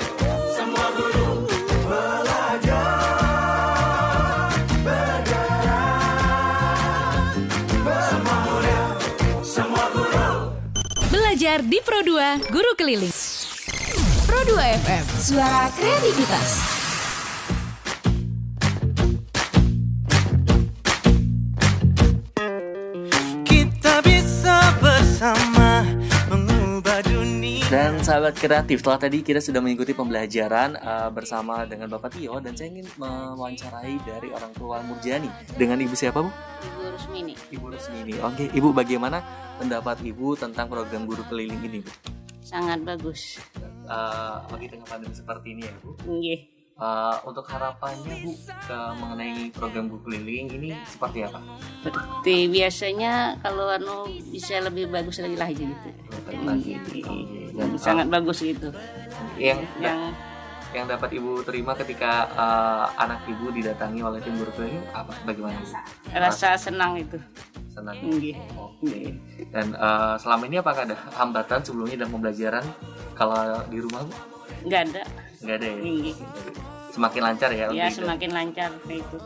semua 0.54 0.86
guru 0.94 1.50
belajar. 1.90 2.94
Belajar 11.10 11.66
di 11.66 11.82
Pro 11.82 12.06
2 12.06 12.54
Guru 12.54 12.72
Keliling. 12.78 13.10
Pro 14.30 14.46
2 14.46 14.62
FM, 14.62 15.06
suara 15.18 15.74
kreativitas. 15.74 16.73
Sahabat 28.04 28.36
kreatif, 28.36 28.84
setelah 28.84 29.00
tadi 29.00 29.24
kita 29.24 29.40
sudah 29.40 29.64
mengikuti 29.64 29.96
pembelajaran 29.96 30.76
uh, 30.76 31.08
bersama 31.08 31.64
dengan 31.64 31.88
Bapak 31.88 32.20
Tio 32.20 32.36
dan 32.44 32.52
saya 32.52 32.68
ingin 32.76 32.84
mewawancarai 33.00 33.96
dari 34.04 34.28
orang 34.28 34.52
tua 34.60 34.84
Murjani 34.84 35.32
dengan 35.56 35.80
Ibu 35.80 35.96
siapa 35.96 36.20
Bu? 36.20 36.28
Ibu 36.28 36.82
Rusmini. 37.00 37.34
Ibu 37.56 37.66
Rusmini. 37.72 38.14
Oke, 38.20 38.52
Ibu 38.52 38.76
bagaimana 38.76 39.24
pendapat 39.56 40.04
Ibu 40.04 40.36
tentang 40.36 40.68
program 40.68 41.08
guru 41.08 41.24
keliling 41.32 41.64
ini 41.64 41.80
Bu? 41.80 41.92
Sangat 42.44 42.84
bagus. 42.84 43.40
Uh, 43.88 44.44
bagi 44.52 44.68
tengah 44.68 44.88
pandemi 44.92 45.16
seperti 45.16 45.56
ini 45.56 45.64
ya 45.64 45.74
Bu? 45.80 45.96
Nggih. 46.04 46.40
Eh, 46.74 47.18
untuk 47.30 47.46
harapannya 47.48 48.26
Bu 48.26 48.34
ke 48.50 48.80
mengenai 48.98 49.54
program 49.54 49.88
guru 49.88 50.10
keliling 50.10 50.52
ini 50.52 50.70
seperti 50.90 51.24
apa? 51.24 51.40
Seperti 51.86 52.50
biasanya 52.50 53.40
kalau 53.46 53.70
anu 53.70 54.10
bisa 54.34 54.58
lebih 54.60 54.90
bagus 54.90 55.22
lagi 55.22 55.38
lah 55.38 55.48
gitu. 55.54 55.90
lagi. 56.44 57.43
Dan, 57.54 57.78
sangat 57.78 58.08
bagus 58.10 58.42
gitu. 58.42 58.74
Yang 59.38 59.70
yang 59.78 60.10
yang 60.74 60.86
dapat 60.90 61.14
ibu 61.14 61.46
terima 61.46 61.78
ketika 61.78 62.26
uh, 62.34 62.90
anak 62.98 63.22
ibu 63.30 63.54
didatangi 63.54 64.02
oleh 64.02 64.18
tim 64.26 64.34
keliling 64.42 64.82
apa 64.90 65.14
bagaimana 65.22 65.62
Bu? 65.62 65.70
rasa 66.18 66.58
senang 66.58 66.98
itu. 66.98 67.22
senang. 67.70 67.94
Oke. 68.58 69.18
Dan 69.54 69.78
uh, 69.78 70.18
selama 70.18 70.46
ini 70.50 70.62
apakah 70.62 70.86
ada 70.86 70.98
hambatan 71.18 71.62
sebelumnya 71.62 72.06
dalam 72.06 72.18
pembelajaran 72.18 72.66
kalau 73.14 73.38
di 73.70 73.78
rumah 73.82 74.02
Bu? 74.06 74.14
Enggak 74.66 74.82
ada. 74.90 75.04
Nggak 75.42 75.56
ada 75.62 75.66
ya? 75.66 75.78
Nggih. 75.78 76.16
Semakin 76.94 77.22
lancar 77.26 77.50
ya? 77.50 77.66
Ya 77.74 77.88
semakin 77.90 78.30
lancar 78.34 78.70
kayak 78.86 79.02
itu. 79.02 79.18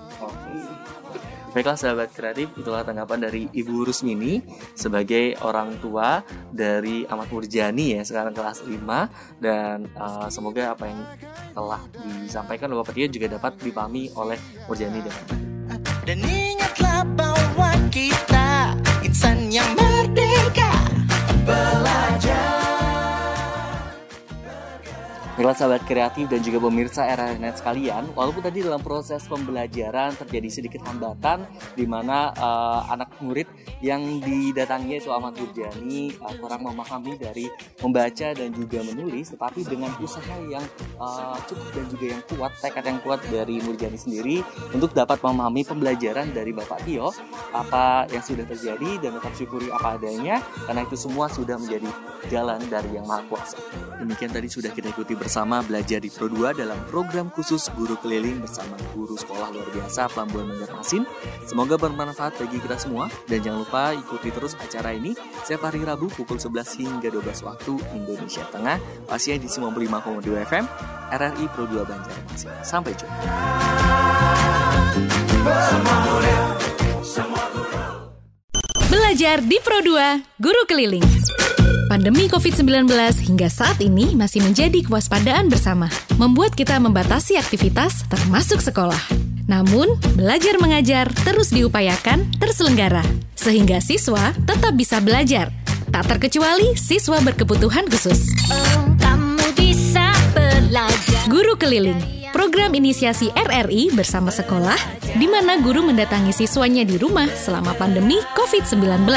Baiklah 1.55 1.79
sahabat 1.79 2.11
kreatif, 2.11 2.51
itulah 2.59 2.83
tanggapan 2.83 3.23
dari 3.23 3.47
Ibu 3.49 3.87
Rusmini 3.87 4.43
sebagai 4.75 5.39
orang 5.41 5.79
tua 5.79 6.21
dari 6.51 7.07
Ahmad 7.07 7.31
Murjani 7.31 7.97
ya 7.97 8.01
sekarang 8.03 8.35
kelas 8.35 8.67
5 8.67 8.77
dan 9.39 9.87
uh, 9.95 10.27
semoga 10.27 10.75
apa 10.75 10.85
yang 10.85 10.99
telah 11.55 11.81
disampaikan 12.23 12.69
Bapak 12.75 12.93
Tio 12.93 13.07
juga 13.09 13.27
dapat 13.31 13.55
dipahami 13.63 14.11
oleh 14.13 14.37
Murjani 14.67 14.99
dan 15.01 15.15
Dan 16.07 16.19
ingatlah 16.23 17.03
bahwa 17.15 17.71
kita 17.91 18.75
insan 19.03 19.51
yang 19.51 19.86
Baiklah 25.47 25.63
sahabat 25.63 25.87
kreatif 25.87 26.27
dan 26.27 26.43
juga 26.43 26.59
pemirsa 26.59 27.07
RRNet 27.07 27.63
sekalian, 27.63 28.11
walaupun 28.19 28.43
tadi 28.43 28.67
dalam 28.67 28.83
proses 28.83 29.23
pembelajaran 29.31 30.11
terjadi 30.19 30.51
sedikit 30.51 30.83
hambatan 30.83 31.47
di 31.71 31.87
mana 31.87 32.35
eh, 32.35 32.91
anak 32.91 33.15
murid 33.23 33.47
yang 33.79 34.03
didatangi 34.19 34.99
yaitu 34.99 35.07
Ahmad 35.07 35.39
Burjani 35.39 36.11
eh, 36.11 36.33
kurang 36.43 36.67
memahami 36.67 37.15
dari 37.15 37.47
membaca 37.79 38.27
dan 38.35 38.51
juga 38.51 38.83
menulis, 38.83 39.31
tetapi 39.39 39.63
dengan 39.63 39.95
usaha 40.03 40.35
yang 40.51 40.67
eh, 40.99 41.37
cukup 41.47 41.67
dan 41.71 41.85
juga 41.95 42.05
yang 42.11 42.23
kuat, 42.27 42.51
tekad 42.59 42.83
yang 42.83 42.99
kuat 42.99 43.19
dari 43.31 43.63
Murjani 43.63 43.95
sendiri 43.95 44.43
untuk 44.75 44.91
dapat 44.91 45.23
memahami 45.23 45.63
pembelajaran 45.63 46.27
dari 46.35 46.51
Bapak 46.51 46.83
Tio, 46.83 47.15
apa 47.55 48.03
yang 48.11 48.19
sudah 48.19 48.43
terjadi 48.43 48.99
dan 48.99 49.15
tetap 49.15 49.31
syukuri 49.31 49.71
apa 49.71 49.95
adanya, 49.95 50.43
karena 50.67 50.83
itu 50.83 50.99
semua 50.99 51.31
sudah 51.31 51.55
menjadi 51.55 51.87
jalan 52.27 52.59
dari 52.67 52.99
Yang 52.99 53.07
Maha 53.07 53.23
Kuasa. 53.31 53.57
Demikian 53.95 54.35
tadi 54.35 54.51
sudah 54.51 54.75
kita 54.75 54.91
ikuti 54.91 55.15
bersama 55.15 55.36
belajar 55.45 56.01
di 56.01 56.09
Pro 56.09 56.25
2 56.25 56.57
dalam 56.57 56.81
program 56.89 57.29
khusus 57.29 57.69
guru 57.77 57.93
keliling 58.01 58.41
bersama 58.41 58.73
guru 58.97 59.13
sekolah 59.13 59.53
luar 59.53 59.69
biasa 59.69 60.09
Pelabuhan 60.09 60.49
Banjarmasin. 60.49 61.05
Semoga 61.45 61.77
bermanfaat 61.77 62.41
bagi 62.41 62.57
kita 62.57 62.81
semua 62.81 63.05
dan 63.29 63.45
jangan 63.45 63.61
lupa 63.61 63.93
ikuti 63.93 64.33
terus 64.33 64.57
acara 64.57 64.97
ini 64.97 65.13
setiap 65.45 65.69
hari 65.69 65.85
Rabu 65.85 66.09
pukul 66.09 66.41
11 66.41 66.81
hingga 66.81 67.09
12 67.13 67.45
waktu 67.45 67.73
Indonesia 67.93 68.49
Tengah. 68.49 68.81
Pastinya 69.05 69.37
di 69.37 69.49
95,2 69.51 70.41
FM 70.49 70.65
RRI 71.13 71.45
Pro 71.53 71.69
2 71.69 71.85
Banjarmasin. 71.85 72.49
Sampai 72.65 72.97
jumpa. 72.97 73.21
Belajar 78.89 79.37
di 79.45 79.57
Pro 79.61 79.85
2 79.85 80.41
Guru 80.41 80.61
Keliling. 80.65 81.05
Pandemi 81.97 82.29
COVID-19 82.29 82.93
hingga 83.25 83.49
saat 83.49 83.81
ini 83.81 84.13
masih 84.13 84.45
menjadi 84.45 84.85
kewaspadaan 84.85 85.49
bersama, 85.49 85.89
membuat 86.21 86.53
kita 86.53 86.77
membatasi 86.77 87.41
aktivitas 87.41 88.05
termasuk 88.05 88.61
sekolah. 88.61 89.01
Namun, 89.49 89.97
belajar 90.13 90.61
mengajar 90.61 91.09
terus 91.25 91.49
diupayakan 91.49 92.21
terselenggara, 92.37 93.01
sehingga 93.33 93.81
siswa 93.81 94.29
tetap 94.45 94.77
bisa 94.77 95.01
belajar. 95.01 95.49
Tak 95.89 96.05
terkecuali 96.05 96.77
siswa 96.77 97.17
berkebutuhan 97.17 97.89
khusus. 97.89 98.29
Kamu 99.01 99.57
bisa 99.57 100.13
belajar 100.37 101.25
Guru 101.25 101.57
Keliling, 101.57 102.26
program 102.37 102.77
inisiasi 102.77 103.33
RRI 103.33 103.89
bersama 103.97 104.29
sekolah, 104.29 104.77
di 105.17 105.25
mana 105.25 105.57
guru 105.57 105.81
mendatangi 105.81 106.29
siswanya 106.29 106.85
di 106.85 106.93
rumah 107.01 107.25
selama 107.33 107.73
pandemi 107.73 108.21
COVID-19. 108.37 109.09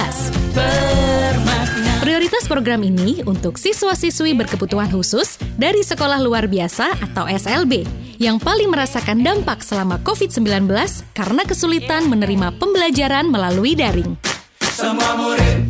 Prioritas 2.01 2.49
program 2.49 2.81
ini 2.81 3.21
untuk 3.29 3.61
siswa-siswi 3.61 4.33
berkebutuhan 4.41 4.89
khusus 4.89 5.37
dari 5.61 5.85
sekolah 5.85 6.17
luar 6.25 6.49
biasa 6.49 6.97
atau 7.13 7.29
SLB 7.29 7.85
yang 8.17 8.41
paling 8.41 8.73
merasakan 8.73 9.21
dampak 9.21 9.61
selama 9.61 10.01
COVID-19 10.01 10.73
karena 11.13 11.45
kesulitan 11.45 12.09
menerima 12.09 12.57
pembelajaran 12.57 13.29
melalui 13.29 13.77
daring. 13.77 14.17
Semua 14.65 15.13
murid, 15.21 15.69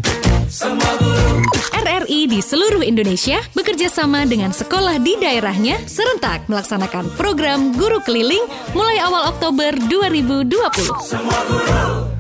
RRI 1.70 2.26
di 2.26 2.42
seluruh 2.42 2.82
Indonesia 2.82 3.38
bekerja 3.54 3.86
sama 3.86 4.26
dengan 4.26 4.50
sekolah 4.50 4.98
di 4.98 5.14
daerahnya 5.22 5.78
serentak 5.86 6.42
melaksanakan 6.50 7.06
program 7.14 7.70
guru 7.78 8.02
keliling 8.02 8.42
mulai 8.74 8.98
awal 8.98 9.30
Oktober 9.30 9.70
2020. 9.78 10.90
Semua 11.06 11.38
guru 11.46 12.19